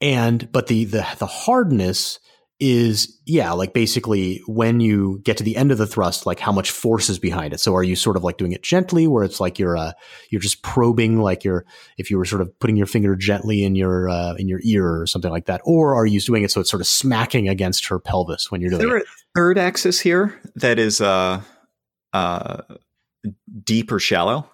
[0.00, 2.20] And but the the the hardness
[2.58, 6.50] is yeah like basically when you get to the end of the thrust like how
[6.50, 9.24] much force is behind it so are you sort of like doing it gently where
[9.24, 9.92] it's like you're uh
[10.30, 11.66] you're just probing like you're
[11.98, 15.02] if you were sort of putting your finger gently in your uh in your ear
[15.02, 17.86] or something like that or are you doing it so it's sort of smacking against
[17.88, 21.38] her pelvis when you're doing there it a third axis here that is uh
[22.14, 22.62] uh
[23.64, 24.48] deep or shallow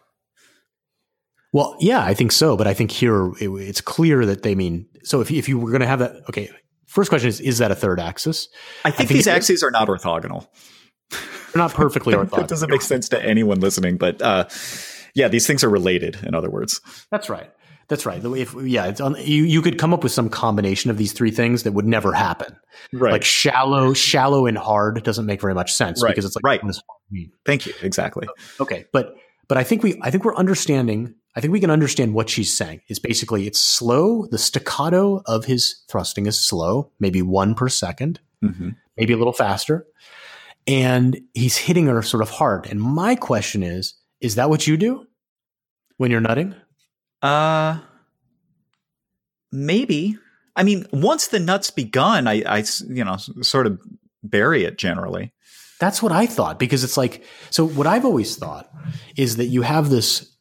[1.54, 2.56] well, yeah, I think so.
[2.56, 5.20] But I think here it, it's clear that they mean so.
[5.20, 6.50] If if you were going to have that, okay,
[6.92, 8.48] First question is: Is that a third axis?
[8.84, 10.46] I think, I think these axes are not orthogonal.
[11.10, 11.18] They're
[11.54, 12.36] not perfectly orthogonal.
[12.36, 14.46] that doesn't make sense to anyone listening, but uh,
[15.14, 16.18] yeah, these things are related.
[16.22, 17.50] In other words, that's right.
[17.88, 18.22] That's right.
[18.22, 21.30] If, yeah, it's on, you, you could come up with some combination of these three
[21.30, 22.56] things that would never happen.
[22.92, 23.12] Right.
[23.12, 26.10] Like shallow, shallow and hard doesn't make very much sense right.
[26.10, 26.60] because it's like right.
[27.46, 27.72] Thank you.
[27.82, 28.28] Exactly.
[28.60, 29.14] Okay, but
[29.48, 32.54] but I think we I think we're understanding I think we can understand what she's
[32.56, 32.82] saying.
[32.88, 34.26] Is basically it's slow.
[34.26, 38.70] The staccato of his thrusting is slow, maybe one per 2nd mm-hmm.
[38.96, 39.86] maybe a little faster.
[40.66, 42.66] And he's hitting her sort of hard.
[42.66, 45.06] And my question is, is that what you do
[45.96, 46.54] when you're nutting?
[47.20, 47.78] Uh
[49.50, 50.18] maybe.
[50.56, 53.80] I mean, once the nut's begun, I, I, you know, sort of
[54.22, 55.32] bury it generally.
[55.78, 58.70] That's what I thought because it's like, so what I've always thought
[59.16, 60.31] is that you have this,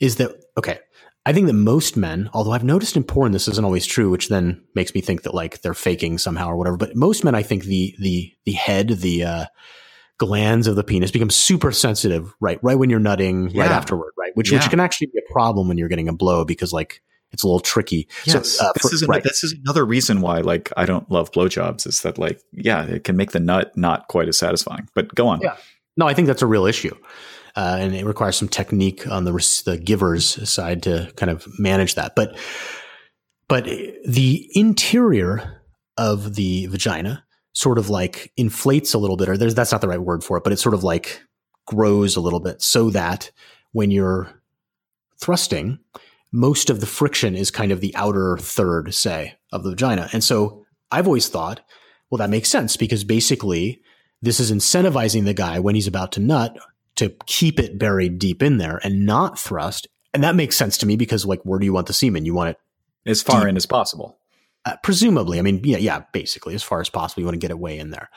[0.00, 0.78] is that, okay,
[1.26, 4.28] I think that most men, although I've noticed in porn this isn't always true, which
[4.28, 6.78] then makes me think that like they're faking somehow or whatever.
[6.78, 9.44] But most men, I think the the the head, the uh,
[10.16, 13.62] glands of the penis become super sensitive right right when you're nutting, yeah.
[13.62, 14.32] right afterward, right?
[14.36, 14.58] Which yeah.
[14.58, 17.46] which can actually be a problem when you're getting a blow because like it's a
[17.46, 18.08] little tricky.
[18.24, 18.52] Yes.
[18.52, 19.22] So, uh, this, for, is an, right.
[19.22, 23.04] this is another reason why like I don't love blowjobs is that like yeah it
[23.04, 24.88] can make the nut not quite as satisfying.
[24.94, 25.42] But go on.
[25.42, 25.56] Yeah.
[25.98, 26.96] No, I think that's a real issue
[27.56, 29.32] uh, and it requires some technique on the
[29.64, 32.14] the giver's side to kind of manage that.
[32.14, 32.36] But
[33.48, 35.62] but the interior
[35.96, 39.88] of the vagina sort of like inflates a little bit, or there's that's not the
[39.88, 41.22] right word for it, but it sort of like
[41.66, 43.30] grows a little bit so that
[43.72, 44.42] when you're
[45.20, 45.78] thrusting,
[46.32, 50.08] most of the friction is kind of the outer third, say, of the vagina.
[50.12, 51.60] And so I've always thought,
[52.10, 53.82] well, that makes sense because basically
[54.22, 56.56] this is incentivizing the guy when he's about to nut
[56.98, 59.88] to keep it buried deep in there and not thrust.
[60.14, 62.24] And that makes sense to me because, like, where do you want the semen?
[62.24, 62.58] You want it
[63.06, 63.50] as far deep.
[63.50, 64.18] in as possible.
[64.64, 67.50] Uh, presumably, I mean, yeah, yeah, basically, as far as possible, you want to get
[67.50, 68.10] it way in there.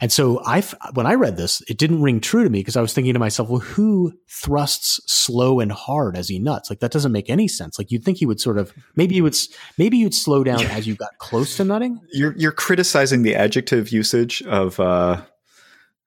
[0.00, 0.62] And so, I,
[0.94, 3.18] when I read this, it didn't ring true to me because I was thinking to
[3.18, 6.70] myself, well, who thrusts slow and hard as he nuts?
[6.70, 7.78] Like that doesn't make any sense.
[7.78, 9.36] Like you'd think he would sort of maybe you would
[9.76, 12.00] maybe you'd slow down as you got close to nutting.
[12.12, 15.22] You're you're criticizing the adjective usage of uh,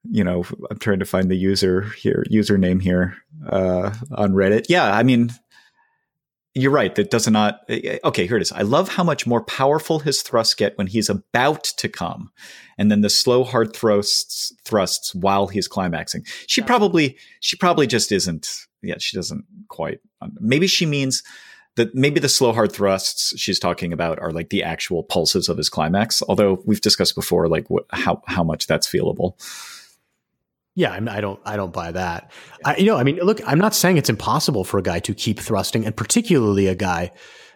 [0.09, 4.65] you know, I'm trying to find the user here, username here uh, on Reddit.
[4.69, 5.31] Yeah, I mean,
[6.53, 6.93] you're right.
[6.95, 7.61] That does not.
[7.69, 8.51] Okay, here it is.
[8.51, 12.31] I love how much more powerful his thrusts get when he's about to come,
[12.77, 16.25] and then the slow, hard thrusts thrusts while he's climaxing.
[16.47, 18.49] She probably, she probably just isn't.
[18.81, 19.99] Yeah, she doesn't quite.
[20.39, 21.23] Maybe she means
[21.77, 25.57] that maybe the slow hard thrusts she's talking about are like the actual pulses of
[25.57, 26.21] his climax.
[26.27, 29.35] Although we've discussed before, like what, how how much that's feelable.
[30.81, 32.31] Yeah, I don't, I don't buy that.
[32.65, 35.13] I, you know, I mean, look, I'm not saying it's impossible for a guy to
[35.13, 37.11] keep thrusting, and particularly a guy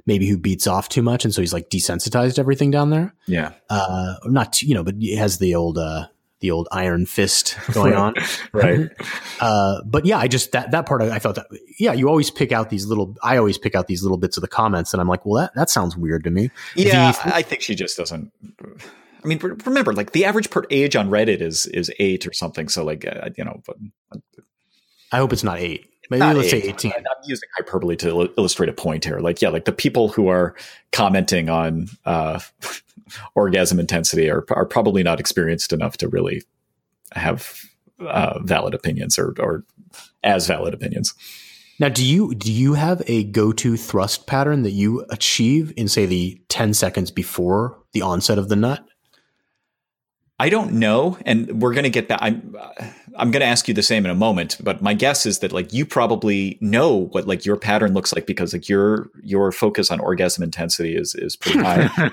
[0.06, 3.16] maybe who beats off too much, and so he's like desensitized everything down there.
[3.26, 6.06] Yeah, uh, not too, you know, but he has the old, uh,
[6.42, 8.14] the old iron fist going on,
[8.54, 8.92] right?
[9.40, 11.48] uh, but yeah, I just that that part I thought that
[11.80, 13.16] yeah, you always pick out these little.
[13.24, 15.56] I always pick out these little bits of the comments, and I'm like, well, that
[15.56, 16.52] that sounds weird to me.
[16.76, 18.32] Yeah, the, I think she just doesn't
[19.26, 22.70] I mean, remember, like the average per age on Reddit is is eight or something.
[22.70, 23.78] So, like, uh, you know, but
[25.12, 25.90] I hope it's not eight.
[26.12, 26.64] Maybe not let's eight.
[26.64, 26.94] say eighteen.
[26.96, 29.20] I'm using hyperbole to illustrate a point here.
[29.20, 30.56] Like, yeah, like the people who are
[30.92, 32.40] commenting on uh,
[33.36, 36.44] orgasm intensity are are probably not experienced enough to really
[37.14, 37.60] have
[38.00, 39.64] uh, valid opinions or or
[40.24, 41.16] as valid opinions.
[41.80, 45.88] Now, do you do you have a go to thrust pattern that you achieve in
[45.88, 48.86] say the ten seconds before the onset of the nut?
[50.38, 52.20] I don't know, and we're going to get back.
[52.22, 52.56] I'm
[53.18, 55.54] I'm going to ask you the same in a moment, but my guess is that
[55.54, 59.90] like you probably know what like your pattern looks like because like your your focus
[59.92, 62.10] on orgasm intensity is is pretty high.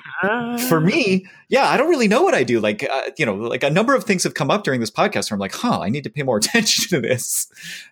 [0.69, 2.61] For me, yeah, I don't really know what I do.
[2.61, 5.31] Like uh, you know, like a number of things have come up during this podcast
[5.31, 7.49] where I'm like, huh, I need to pay more attention to this.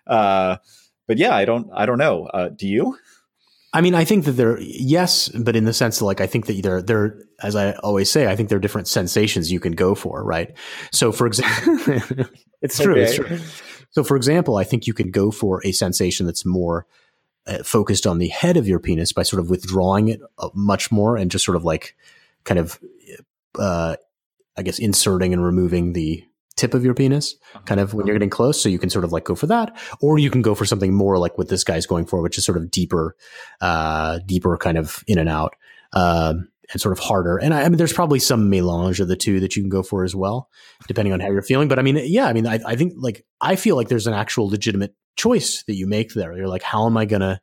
[0.07, 0.57] Uh,
[1.07, 2.27] but yeah, I don't I don't know.
[2.27, 2.97] Uh, do you?
[3.73, 6.47] I mean, I think that there, yes, but in the sense that, like, I think
[6.47, 9.73] that there, there, as I always say, I think there are different sensations you can
[9.73, 10.53] go for, right?
[10.91, 11.77] So, for example,
[12.61, 13.03] it's true, okay.
[13.03, 13.39] it's true.
[13.91, 16.85] So, for example, I think you can go for a sensation that's more
[17.47, 20.91] uh, focused on the head of your penis by sort of withdrawing it uh, much
[20.91, 21.95] more and just sort of like,
[22.43, 22.77] kind of,
[23.57, 23.95] uh,
[24.57, 26.25] I guess, inserting and removing the
[26.55, 27.63] tip of your penis, uh-huh.
[27.65, 28.61] kind of when you're getting close.
[28.61, 30.93] So you can sort of like go for that, or you can go for something
[30.93, 33.15] more like what this guy's going for, which is sort of deeper,
[33.61, 35.55] uh, deeper kind of in and out,
[35.93, 37.37] um, and sort of harder.
[37.37, 39.83] And I, I, mean, there's probably some melange of the two that you can go
[39.83, 40.49] for as well,
[40.87, 41.67] depending on how you're feeling.
[41.67, 44.13] But I mean, yeah, I mean, I, I think like I feel like there's an
[44.13, 46.35] actual legitimate choice that you make there.
[46.35, 47.41] You're like, how am I gonna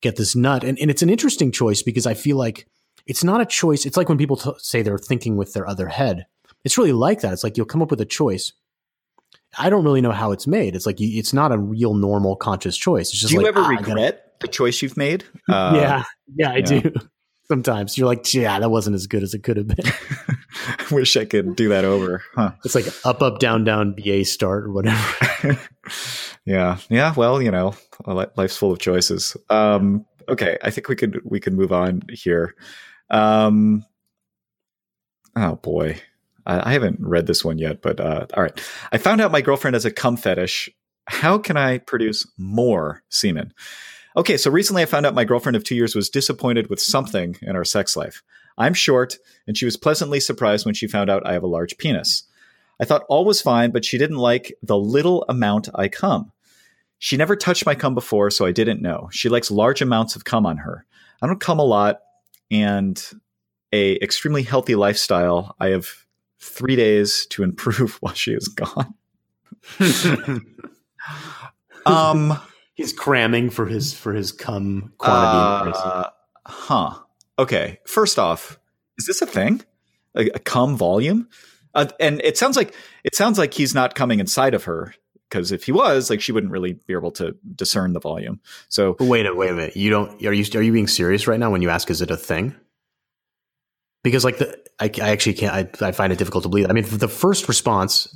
[0.00, 0.64] get this nut?
[0.64, 2.66] And and it's an interesting choice because I feel like
[3.06, 3.84] it's not a choice.
[3.84, 6.26] It's like when people t- say they're thinking with their other head
[6.64, 7.32] it's really like that.
[7.32, 8.52] It's like you'll come up with a choice.
[9.58, 10.74] I don't really know how it's made.
[10.74, 13.10] It's like you, it's not a real normal conscious choice.
[13.10, 15.24] It's just do you like, ever ah, regret the choice you've made?
[15.48, 16.04] Uh, yeah,
[16.36, 16.62] yeah, I yeah.
[16.80, 16.92] do.
[17.48, 19.84] Sometimes you're like, yeah, that wasn't as good as it could have been.
[19.86, 22.22] I wish I could do that over.
[22.34, 22.52] Huh.
[22.64, 25.58] It's like up, up, down, down, BA start or whatever.
[26.46, 27.12] yeah, yeah.
[27.14, 27.74] Well, you know,
[28.06, 29.36] life's full of choices.
[29.50, 32.54] Um, okay, I think we could we could move on here.
[33.10, 33.84] Um,
[35.36, 36.00] oh boy,
[36.46, 38.60] I haven't read this one yet, but uh, all right.
[38.92, 40.68] I found out my girlfriend has a cum fetish.
[41.06, 43.52] How can I produce more semen?
[44.16, 47.36] Okay, so recently I found out my girlfriend of two years was disappointed with something
[47.42, 48.22] in our sex life.
[48.56, 51.76] I'm short, and she was pleasantly surprised when she found out I have a large
[51.78, 52.22] penis.
[52.80, 56.30] I thought all was fine, but she didn't like the little amount I come.
[56.98, 59.08] She never touched my cum before, so I didn't know.
[59.10, 60.86] She likes large amounts of cum on her.
[61.20, 62.00] I don't cum a lot,
[62.50, 63.02] and
[63.72, 65.56] a extremely healthy lifestyle.
[65.58, 65.88] I have
[66.40, 68.94] three days to improve while she is gone.
[71.86, 72.38] um,
[72.74, 75.78] he's cramming for his for his cum quantity.
[75.82, 76.10] Uh,
[76.46, 76.94] huh.
[77.38, 77.80] Okay.
[77.86, 78.58] First off,
[78.98, 79.62] is this a thing?
[80.16, 81.28] A, a cum volume?
[81.74, 84.94] Uh, and it sounds like it sounds like he's not coming inside of her
[85.28, 88.40] because if he was, like, she wouldn't really be able to discern the volume.
[88.68, 89.76] So wait a wait a minute.
[89.76, 92.10] You don't are you are you being serious right now when you ask is it
[92.10, 92.54] a thing?
[94.04, 96.70] Because like the I, I actually can't I, I find it difficult to believe.
[96.70, 98.08] I mean, the first response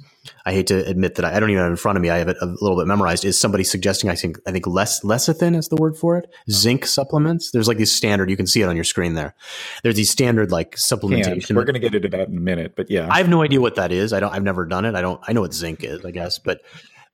[0.45, 2.11] I hate to admit that I, I, don't even have it in front of me.
[2.11, 3.25] I have it a little bit memorized.
[3.25, 6.27] Is somebody suggesting I think I think less lecithin is the word for it?
[6.29, 6.39] Oh.
[6.51, 7.51] Zinc supplements.
[7.51, 8.31] There's like these standard.
[8.31, 9.35] You can see it on your screen there.
[9.83, 11.57] There's these standard like supplementation.
[11.57, 13.61] We're going to get into that in a minute, but yeah, I have no idea
[13.61, 14.13] what that is.
[14.13, 14.33] I don't.
[14.33, 14.95] I've never done it.
[14.95, 15.21] I don't.
[15.27, 16.63] I know what zinc is, I guess, but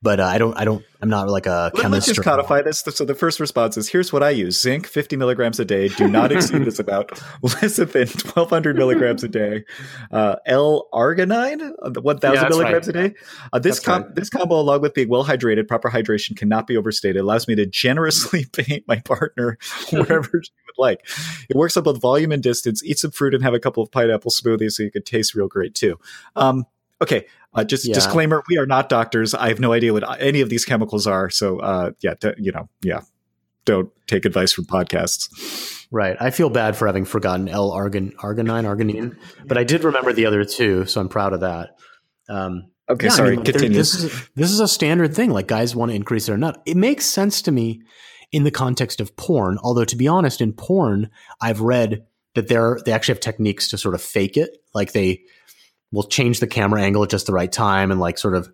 [0.01, 2.07] but uh, I don't, I don't, I'm not like a chemist.
[2.07, 2.79] Let's just codify this.
[2.81, 5.87] So the first response is: Here's what I use: zinc, 50 milligrams a day.
[5.89, 7.09] Do not exceed this amount.
[7.43, 9.65] Lecithin, 1,200 milligrams a day.
[10.11, 12.95] Uh, L-arginine, uh, 1,000 yeah, milligrams right.
[12.95, 13.15] a day.
[13.53, 14.15] Uh, this com- right.
[14.15, 17.17] this combo, along with being well hydrated, proper hydration cannot be overstated.
[17.17, 19.57] It allows me to generously paint my partner
[19.91, 21.07] wherever she would like.
[21.49, 22.83] It works on both volume and distance.
[22.83, 25.47] Eat some fruit and have a couple of pineapple smoothies so you can taste real
[25.47, 25.99] great too.
[26.35, 26.65] Um,
[27.01, 27.25] okay,
[27.55, 27.93] uh, just yeah.
[27.93, 29.33] disclaimer: we are not doctors.
[29.33, 31.29] I have no idea what any of these chemicals are.
[31.29, 33.01] So, uh, yeah, d- you know, yeah,
[33.65, 35.87] don't take advice from podcasts.
[35.91, 36.17] Right.
[36.19, 40.25] I feel bad for having forgotten L argon arginine arginine, but I did remember the
[40.25, 41.69] other two, so I'm proud of that.
[42.27, 43.33] Um, okay, yeah, sorry.
[43.33, 43.77] I mean, continue.
[43.77, 45.31] This is this is a standard thing.
[45.31, 46.61] Like guys want to increase their nut.
[46.65, 47.81] It makes sense to me
[48.31, 49.57] in the context of porn.
[49.63, 53.77] Although to be honest, in porn, I've read that they're they actually have techniques to
[53.77, 54.57] sort of fake it.
[54.73, 55.21] Like they
[55.95, 58.51] we'll change the camera angle at just the right time and like sort of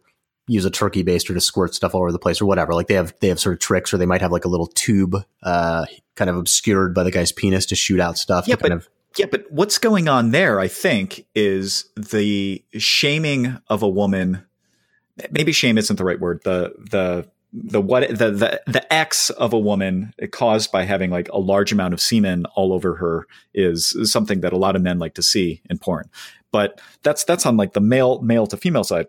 [0.48, 2.74] use a turkey baster to squirt stuff all over the place or whatever.
[2.74, 4.68] Like they have they have sort of tricks, or they might have like a little
[4.68, 5.86] tube, uh,
[6.16, 8.48] kind of obscured by the guy's penis to shoot out stuff.
[8.48, 10.60] Yeah, but of- yeah, but what's going on there?
[10.60, 14.46] I think is the shaming of a woman.
[15.32, 16.42] Maybe shame isn't the right word.
[16.44, 21.28] The the the what the the the X of a woman caused by having like
[21.30, 24.82] a large amount of semen all over her is, is something that a lot of
[24.82, 26.10] men like to see in porn.
[26.52, 29.08] But that's that's on like the male male to female side.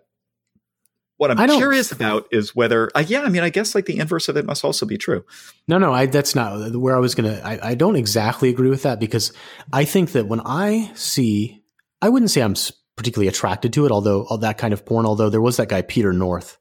[1.17, 4.29] What I'm curious about is whether, uh, yeah, I mean, I guess like the inverse
[4.29, 5.23] of it must also be true.
[5.67, 7.39] No, no, I, that's not where I was gonna.
[7.43, 9.31] I, I don't exactly agree with that because
[9.71, 11.63] I think that when I see,
[12.01, 12.55] I wouldn't say I'm
[12.95, 15.05] particularly attracted to it, although all that kind of porn.
[15.05, 16.57] Although there was that guy Peter North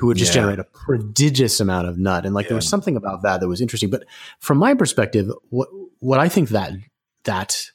[0.00, 0.42] who would just yeah.
[0.42, 2.24] generate a prodigious amount of nut.
[2.24, 2.50] And like yeah.
[2.50, 3.90] there was something about that that was interesting.
[3.90, 4.04] But
[4.40, 6.72] from my perspective, what what I think that
[7.24, 7.66] that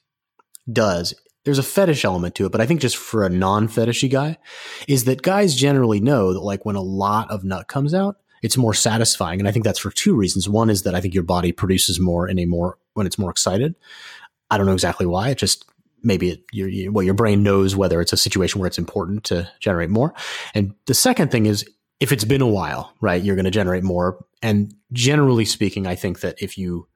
[0.72, 1.14] does,
[1.46, 4.38] there's a fetish element to it, but I think just for a non-fetishy guy,
[4.88, 8.58] is that guys generally know that like when a lot of nut comes out, it's
[8.58, 9.40] more satisfying.
[9.40, 10.50] And I think that's for two reasons.
[10.50, 13.32] One is that I think your body produces more in a more when it's more
[13.32, 13.76] excited.
[14.52, 15.30] I don't know exactly why.
[15.30, 15.66] It just
[16.04, 19.90] maybe it, well, your brain knows whether it's a situation where it's important to generate
[19.90, 20.14] more.
[20.54, 21.66] And the second thing is
[22.00, 24.24] if it's been a while, right, you're going to generate more.
[24.44, 26.88] And generally speaking, I think that if you,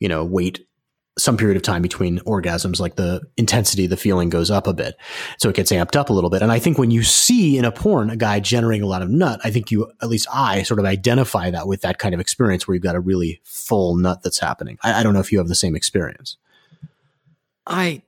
[0.00, 0.66] you know, wait
[1.18, 4.96] some period of time between orgasms, like the intensity, the feeling goes up a bit.
[5.38, 6.40] So it gets amped up a little bit.
[6.40, 9.10] And I think when you see in a porn a guy generating a lot of
[9.10, 12.20] nut, I think you, at least I sort of identify that with that kind of
[12.20, 14.78] experience where you've got a really full nut that's happening.
[14.82, 16.38] I, I don't know if you have the same experience.
[17.66, 18.02] I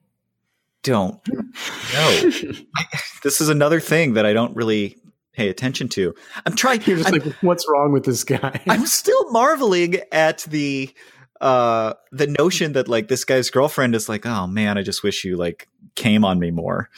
[0.82, 2.20] don't know.
[3.22, 4.96] this is another thing that I don't really
[5.34, 6.14] pay attention to.
[6.46, 6.82] I'm trying.
[6.84, 8.60] You're just I'm, like, what's wrong with this guy?
[8.66, 10.92] I'm still marveling at the
[11.40, 15.24] uh the notion that like this guy's girlfriend is like, oh man, I just wish
[15.24, 16.90] you like came on me more.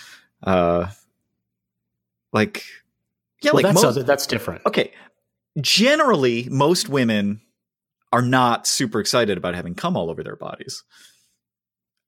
[0.43, 0.89] Uh,
[2.33, 2.65] like,
[3.43, 4.65] yeah, well, like that's most, that's different.
[4.67, 4.93] Okay,
[5.61, 7.41] generally, most women
[8.13, 10.85] are not super excited about having come all over their bodies.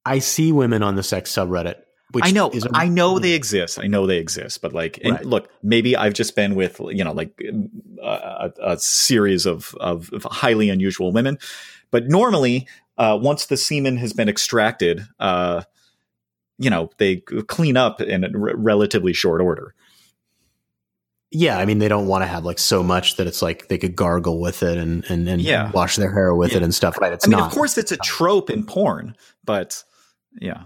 [0.05, 3.79] I see women on the sex subreddit which I know, I know they exist.
[3.79, 5.23] I know they exist, but like, right.
[5.25, 7.39] look, maybe I've just been with you know like
[8.03, 11.39] a, a series of, of, of highly unusual women,
[11.91, 12.67] but normally,
[12.97, 15.63] uh, once the semen has been extracted, uh,
[16.59, 19.75] you know, they clean up in a r- relatively short order.
[21.31, 23.77] Yeah, I mean, they don't want to have like so much that it's like they
[23.77, 25.71] could gargle with it and and, and yeah.
[25.73, 26.59] wash their hair with yeah.
[26.59, 26.99] it and stuff.
[26.99, 27.13] Right?
[27.13, 27.49] It's I mean, not.
[27.49, 29.15] of course, it's a trope in porn,
[29.45, 29.83] but
[30.41, 30.65] yeah.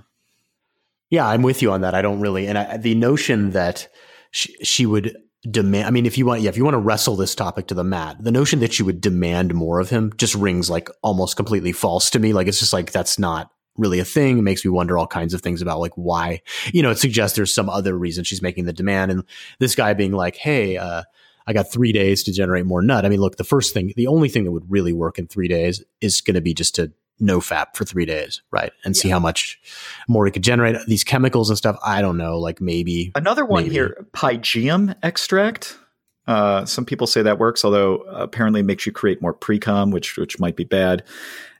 [1.11, 1.95] Yeah, I'm with you on that.
[1.95, 3.87] I don't really, and I, the notion that
[4.31, 5.14] she, she would
[5.51, 5.86] demand.
[5.86, 7.84] I mean, if you want, yeah, if you want to wrestle this topic to the
[7.84, 11.72] mat, the notion that you would demand more of him just rings like almost completely
[11.72, 12.32] false to me.
[12.32, 14.38] Like it's just like that's not really a thing.
[14.38, 17.36] It makes me wonder all kinds of things about like why, you know, it suggests
[17.36, 19.11] there's some other reason she's making the demand.
[19.11, 19.24] And
[19.59, 21.03] this guy being like, hey, uh,
[21.47, 23.05] I got three days to generate more nut.
[23.05, 25.49] I mean, look, the first thing, the only thing that would really work in three
[25.49, 26.93] days is going to be just to
[27.23, 28.73] no fap for three days, right?
[28.85, 29.03] And yeah.
[29.03, 29.61] see how much
[30.09, 30.77] more it could generate.
[30.87, 33.12] These chemicals and stuff, I don't know, like maybe.
[33.14, 33.75] Another one maybe.
[33.75, 35.79] here, pygeum extract.
[36.27, 40.16] Uh, some people say that works, although apparently it makes you create more pre-cum, which
[40.16, 41.03] which might be bad.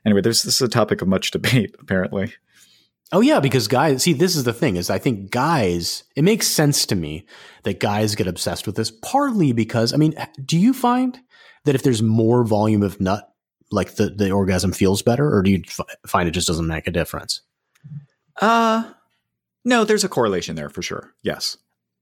[0.05, 2.33] Anyway, there's this is a topic of much debate, apparently.
[3.11, 6.47] Oh yeah, because guys, see, this is the thing is I think guys, it makes
[6.47, 7.25] sense to me
[7.63, 11.19] that guys get obsessed with this partly because I mean, do you find
[11.65, 13.32] that if there's more volume of nut,
[13.73, 16.87] like the the orgasm feels better, or do you f- find it just doesn't make
[16.87, 17.41] a difference?
[18.41, 18.91] Uh
[19.65, 21.13] no, there's a correlation there for sure.
[21.21, 21.57] Yes.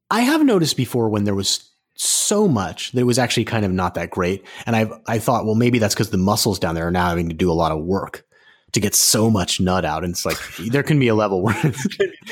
[0.09, 3.71] I have noticed before when there was so much that it was actually kind of
[3.71, 4.45] not that great.
[4.65, 7.29] And I I thought, well, maybe that's because the muscles down there are now having
[7.29, 8.25] to do a lot of work
[8.73, 10.03] to get so much nut out.
[10.03, 10.37] And it's like
[10.71, 11.55] there can be a level where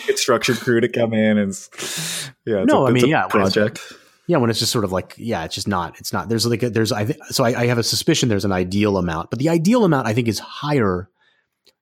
[0.05, 1.53] construction crew to come in and
[2.45, 2.63] yeah.
[2.63, 3.81] No, a, I mean yeah, project.
[4.29, 5.99] Yeah, when it's just sort of like yeah, it's just not.
[5.99, 6.29] It's not.
[6.29, 7.43] There's like a, there's I think so.
[7.43, 10.27] I, I have a suspicion there's an ideal amount, but the ideal amount I think
[10.27, 11.09] is higher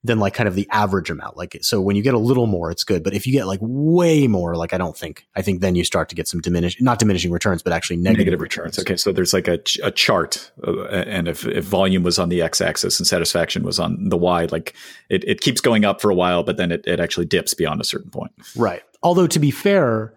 [0.02, 1.36] than like kind of the average amount.
[1.36, 3.04] Like, so when you get a little more, it's good.
[3.04, 5.84] But if you get like way more, like I don't think, I think then you
[5.84, 8.80] start to get some diminish, not diminishing returns, but actually negative, negative returns.
[8.80, 8.96] Okay.
[8.96, 10.52] So there's like a, a chart.
[10.66, 14.18] Uh, and if, if volume was on the x axis and satisfaction was on the
[14.18, 14.74] y, like
[15.10, 17.82] it, it keeps going up for a while, but then it, it actually dips beyond
[17.82, 18.32] a certain point.
[18.56, 18.84] Right.
[19.04, 20.14] Although to be fair,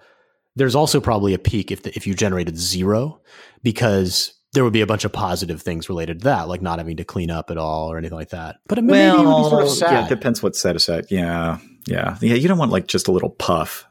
[0.57, 3.21] there's also probably a peak if the, if you generated zero
[3.63, 6.97] because there would be a bunch of positive things related to that, like not having
[6.97, 8.57] to clean up at all or anything like that.
[8.67, 9.93] But it, well, maybe it would be sort of sad.
[9.93, 11.17] Yeah, it depends what satisfaction.
[11.17, 12.35] Yeah, yeah, yeah.
[12.35, 13.87] You don't want like just a little puff.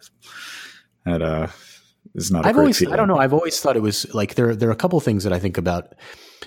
[1.05, 1.47] That uh,
[2.15, 2.45] is not.
[2.45, 2.93] I've always, feeling.
[2.93, 3.17] I don't know.
[3.17, 4.53] I've always thought it was like there.
[4.53, 5.95] There are a couple things that I think about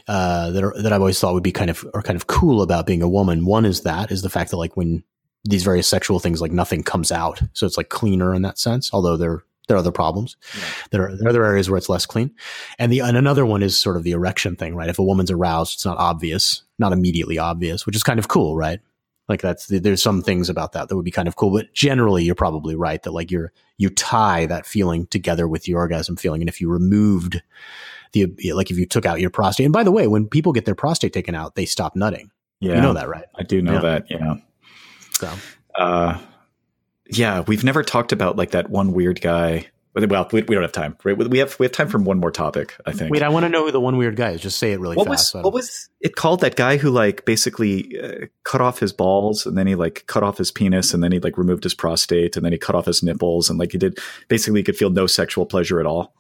[0.09, 2.61] uh, that are that I've always thought would be kind of or kind of cool
[2.61, 3.47] about being a woman.
[3.47, 5.05] One is that is the fact that like when
[5.45, 8.91] these various sexual things like nothing comes out, so it's like cleaner in that sense.
[8.93, 10.37] Although they're there are other problems.
[10.55, 10.65] Yeah.
[10.91, 12.35] There, are, there are other areas where it's less clean.
[12.79, 14.89] And the and another one is sort of the erection thing, right?
[14.89, 18.57] If a woman's aroused, it's not obvious, not immediately obvious, which is kind of cool,
[18.57, 18.81] right?
[19.29, 22.25] Like that's there's some things about that that would be kind of cool, but generally
[22.25, 26.43] you're probably right that like you're you tie that feeling together with the orgasm feeling,
[26.43, 27.41] and if you removed
[28.13, 30.65] the like if you took out your prostate, and by the way, when people get
[30.65, 32.31] their prostate taken out, they stop nutting.
[32.61, 33.25] Yeah, you know that, right?
[33.37, 33.81] I do know yeah.
[33.81, 34.11] that.
[34.11, 34.35] Yeah.
[35.13, 35.33] So,
[35.79, 36.21] uh,
[37.13, 39.67] yeah, we've never talked about like that one weird guy.
[39.95, 40.97] Well, we, we don't have time.
[41.05, 41.17] Right?
[41.17, 42.75] We have we have time for one more topic.
[42.87, 43.13] I think.
[43.13, 44.41] Wait, I want to know who the one weird guy is.
[44.41, 45.35] Just say it really what fast.
[45.35, 46.41] Was, what was it called?
[46.41, 50.23] That guy who like basically uh, cut off his balls and then he like cut
[50.23, 52.87] off his penis and then he like removed his prostate and then he cut off
[52.87, 53.99] his nipples and like he did
[54.29, 56.15] basically he could feel no sexual pleasure at all.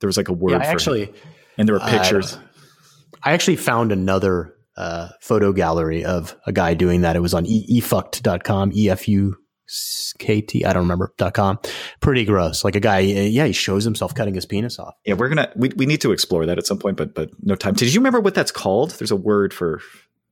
[0.00, 0.52] There was like a word.
[0.52, 1.14] Yeah, actually, him.
[1.58, 2.36] and there were pictures.
[2.36, 2.40] Uh,
[3.22, 7.14] I actually found another uh, photo gallery of a guy doing that.
[7.14, 9.36] It was on eFukt.com, E F U
[9.66, 11.58] KT, I don't remember, dot com.
[12.00, 12.64] Pretty gross.
[12.64, 14.94] Like a guy, yeah, he shows himself cutting his penis off.
[15.04, 17.30] Yeah, we're going to, we, we need to explore that at some point, but, but
[17.42, 17.74] no time.
[17.74, 18.92] Did you remember what that's called?
[18.92, 19.80] There's a word for.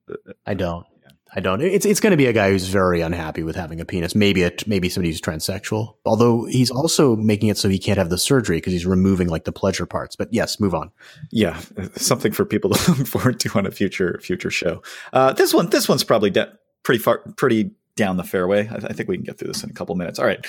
[0.09, 0.85] Uh, I don't.
[1.33, 1.61] I don't.
[1.61, 4.15] It's it's going to be a guy who's very unhappy with having a penis.
[4.15, 5.95] Maybe a maybe somebody who's transsexual.
[6.05, 9.45] Although he's also making it so he can't have the surgery because he's removing like
[9.45, 10.17] the pleasure parts.
[10.17, 10.91] But yes, move on.
[11.31, 11.61] Yeah,
[11.95, 14.81] something for people to look forward to on a future future show.
[15.13, 16.51] Uh, this one this one's probably de-
[16.83, 17.71] pretty far pretty
[18.01, 18.67] down the fairway.
[18.67, 20.17] I, I think we can get through this in a couple minutes.
[20.17, 20.43] All right.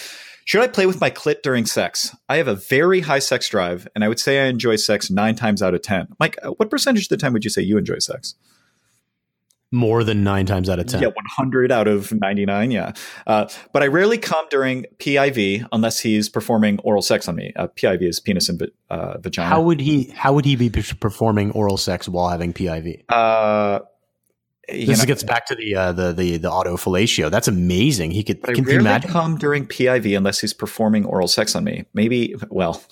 [0.47, 2.17] Should I play with my clit during sex?
[2.31, 5.37] I have a very high sex drive, and I would say I enjoy sex nine
[5.37, 6.09] times out of 10.
[6.19, 8.35] Mike, uh, what percentage of the time would you say you enjoy sex?
[9.71, 11.03] More than nine times out of 10.
[11.03, 12.71] Yeah, 100 out of 99.
[12.71, 12.93] Yeah.
[13.27, 17.53] Uh, but I rarely come during PIV unless he's performing oral sex on me.
[17.55, 19.49] Uh, PIV is penis and uh, vagina.
[19.49, 23.05] How would he, how would he be performing oral sex while having PIV?
[24.73, 27.31] This know, gets back to the uh, the the the auto fellatio.
[27.31, 28.11] That's amazing.
[28.11, 28.43] He could.
[28.43, 29.11] Can I rarely imagine?
[29.11, 31.85] come during PIV unless he's performing oral sex on me.
[31.95, 32.35] Maybe.
[32.49, 32.83] Well,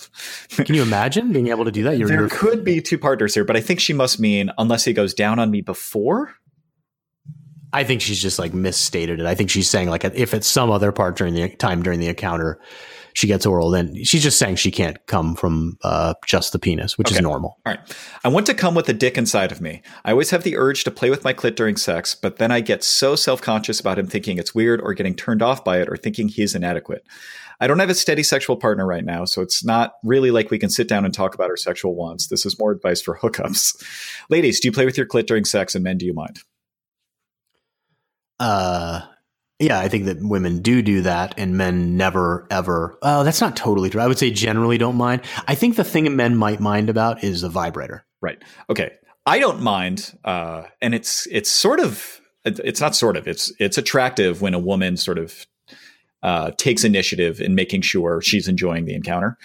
[0.51, 1.99] can you imagine being able to do that?
[1.99, 4.85] You're, there you're, could be two partners here, but I think she must mean unless
[4.85, 6.35] he goes down on me before.
[7.73, 9.27] I think she's just like misstated it.
[9.27, 12.09] I think she's saying like if it's some other part during the time during the
[12.09, 12.61] encounter,
[13.15, 16.97] she gets oral, then she's just saying she can't come from uh, just the penis,
[16.97, 17.17] which okay.
[17.17, 17.59] is normal.
[17.67, 17.97] All right.
[18.25, 19.83] I want to come with a dick inside of me.
[20.05, 22.61] I always have the urge to play with my clit during sex, but then I
[22.61, 25.89] get so self conscious about him thinking it's weird or getting turned off by it
[25.89, 27.05] or thinking he's inadequate.
[27.63, 30.59] I don't have a steady sexual partner right now, so it's not really like we
[30.59, 32.29] can sit down and talk about our sexual wants.
[32.29, 33.85] This is more advice for hookups.
[34.31, 36.41] Ladies, do you play with your clit during sex, and men, do you mind?
[38.41, 39.03] Uh,
[39.61, 42.99] yeah, I think that women do do that and men never ever.
[43.03, 44.01] Oh, that's not totally true.
[44.01, 45.23] I would say generally don't mind.
[45.47, 48.05] I think the thing men might mind about is the vibrator.
[48.21, 48.43] Right.
[48.69, 48.93] Okay.
[49.27, 50.19] I don't mind.
[50.25, 54.59] Uh, and it's, it's sort of it's not sort of it's it's attractive when a
[54.59, 55.47] woman sort of
[56.23, 59.37] uh, takes initiative in making sure she's enjoying the encounter.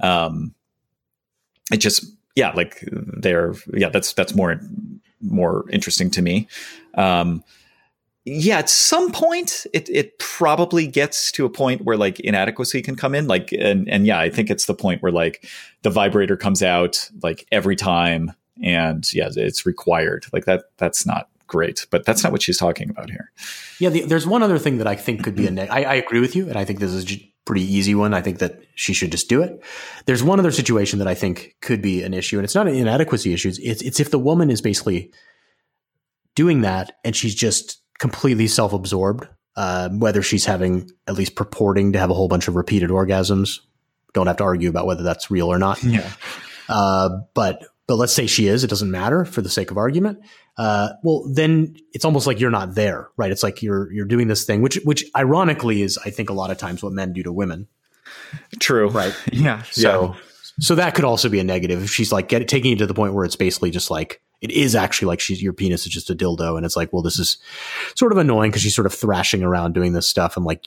[0.00, 0.54] Um,
[1.72, 4.60] it just yeah, like they're yeah, that's that's more
[5.20, 6.48] more interesting to me.
[6.94, 7.42] Um,
[8.24, 12.94] yeah, at some point, it it probably gets to a point where like inadequacy can
[12.94, 13.26] come in.
[13.26, 15.48] Like, and and yeah, I think it's the point where like
[15.82, 20.26] the vibrator comes out like every time, and yeah, it's required.
[20.32, 20.64] Like that.
[20.76, 23.32] That's not great, but that's not what she's talking about here.
[23.80, 25.50] Yeah, the, there's one other thing that I think could be a.
[25.70, 28.14] I, I agree with you, and I think this is a pretty easy one.
[28.14, 29.64] I think that she should just do it.
[30.06, 32.76] There's one other situation that I think could be an issue, and it's not an
[32.76, 33.48] inadequacy issue.
[33.48, 35.10] It's it's if the woman is basically
[36.34, 39.26] doing that and she's just completely self absorbed.
[39.54, 43.60] Uh, whether she's having at least purporting to have a whole bunch of repeated orgasms,
[44.14, 45.82] don't have to argue about whether that's real or not.
[45.84, 46.10] Yeah.
[46.68, 50.20] Uh, but but let's say she is, it doesn't matter for the sake of argument.
[50.56, 53.30] Uh, well, then it's almost like you're not there, right?
[53.30, 56.50] It's like you're you're doing this thing, which which ironically is, I think, a lot
[56.50, 57.68] of times what men do to women.
[58.58, 58.88] True.
[58.88, 59.14] Right.
[59.32, 59.62] Yeah.
[59.62, 60.20] So yeah.
[60.60, 62.94] so that could also be a negative if she's like get, taking it to the
[62.94, 66.10] point where it's basically just like it is actually like she's your penis is just
[66.10, 67.38] a dildo, and it's like, well, this is
[67.94, 70.66] sort of annoying because she's sort of thrashing around doing this stuff, and like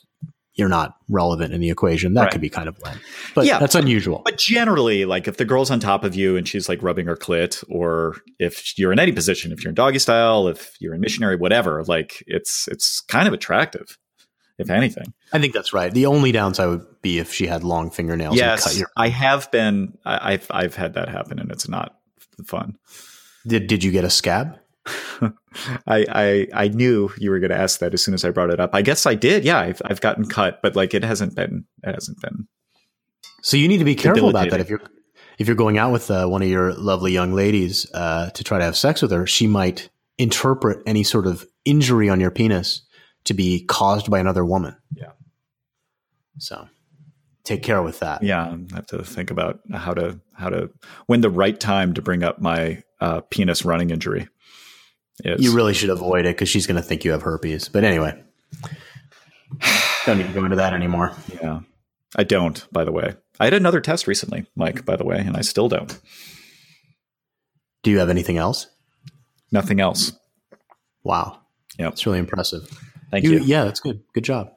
[0.53, 2.13] you're not relevant in the equation.
[2.13, 2.31] That right.
[2.31, 2.99] could be kind of lame,
[3.35, 4.21] but yeah, that's unusual.
[4.23, 7.17] But generally, like if the girl's on top of you and she's like rubbing her
[7.17, 11.01] clit, or if you're in any position, if you're in doggy style, if you're in
[11.01, 13.97] missionary, whatever, like it's it's kind of attractive,
[14.57, 15.13] if anything.
[15.33, 15.93] I think that's right.
[15.93, 18.37] The only downside would be if she had long fingernails.
[18.37, 19.97] Yes, your- I have been.
[20.05, 21.97] I, I've I've had that happen, and it's not
[22.45, 22.77] fun.
[23.45, 24.59] Did Did you get a scab?
[25.87, 28.49] I, I I knew you were going to ask that as soon as I brought
[28.49, 28.71] it up.
[28.73, 29.43] I guess I did.
[29.43, 32.47] Yeah, I've I've gotten cut, but like it hasn't been it hasn't been.
[33.41, 34.81] So you need to be careful about that if you're
[35.37, 38.57] if you're going out with uh, one of your lovely young ladies uh, to try
[38.57, 39.27] to have sex with her.
[39.27, 42.81] She might interpret any sort of injury on your penis
[43.25, 44.75] to be caused by another woman.
[44.95, 45.11] Yeah.
[46.37, 46.67] So
[47.45, 48.21] take care with that.
[48.21, 50.69] Yeah, I have to think about how to how to
[51.05, 54.27] when the right time to bring up my uh, penis running injury.
[55.23, 55.41] Is.
[55.41, 57.69] You really should avoid it because she's going to think you have herpes.
[57.69, 58.21] But anyway,
[60.05, 61.13] don't need to go into that anymore.
[61.41, 61.61] Yeah,
[62.17, 62.65] I don't.
[62.73, 64.83] By the way, I had another test recently, Mike.
[64.83, 65.97] By the way, and I still don't.
[67.83, 68.67] Do you have anything else?
[69.51, 70.11] Nothing else.
[71.03, 71.39] Wow.
[71.77, 72.67] Yeah, it's really impressive.
[73.11, 73.39] Thank you, you.
[73.41, 74.01] Yeah, that's good.
[74.13, 74.51] Good job.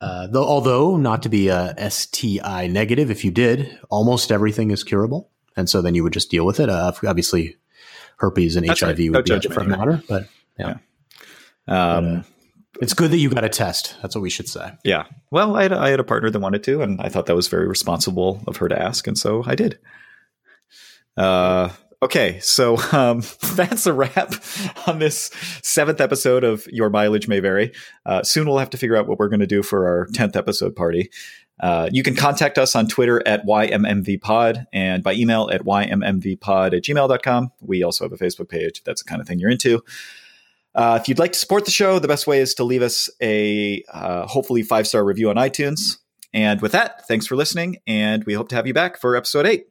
[0.00, 4.82] Uh, though, although not to be a STI negative, if you did, almost everything is
[4.82, 6.70] curable, and so then you would just deal with it.
[6.70, 7.56] Uh, obviously,
[8.16, 9.10] herpes and That's HIV right.
[9.10, 10.26] would no be a different matter, but
[10.58, 10.76] yeah.
[11.68, 11.94] yeah.
[11.94, 12.22] Um, but, uh,
[12.80, 13.96] it's good that you got a test.
[14.00, 14.72] That's what we should say.
[14.84, 15.04] Yeah.
[15.30, 17.48] Well, I had, I had a partner that wanted to, and I thought that was
[17.48, 19.78] very responsible of her to ask, and so I did.
[21.16, 21.68] Uh,
[22.02, 23.22] Okay, so um,
[23.54, 24.32] that's a wrap
[24.86, 25.30] on this
[25.62, 27.72] seventh episode of Your Mileage May Vary.
[28.06, 30.34] Uh, soon we'll have to figure out what we're going to do for our 10th
[30.34, 31.10] episode party.
[31.60, 36.82] Uh, you can contact us on Twitter at YMMVPod and by email at YMMVPod at
[36.82, 37.52] gmail.com.
[37.60, 39.82] We also have a Facebook page if that's the kind of thing you're into.
[40.74, 43.10] Uh, if you'd like to support the show, the best way is to leave us
[43.20, 45.98] a uh, hopefully five star review on iTunes.
[46.32, 49.46] And with that, thanks for listening, and we hope to have you back for episode
[49.46, 49.69] eight.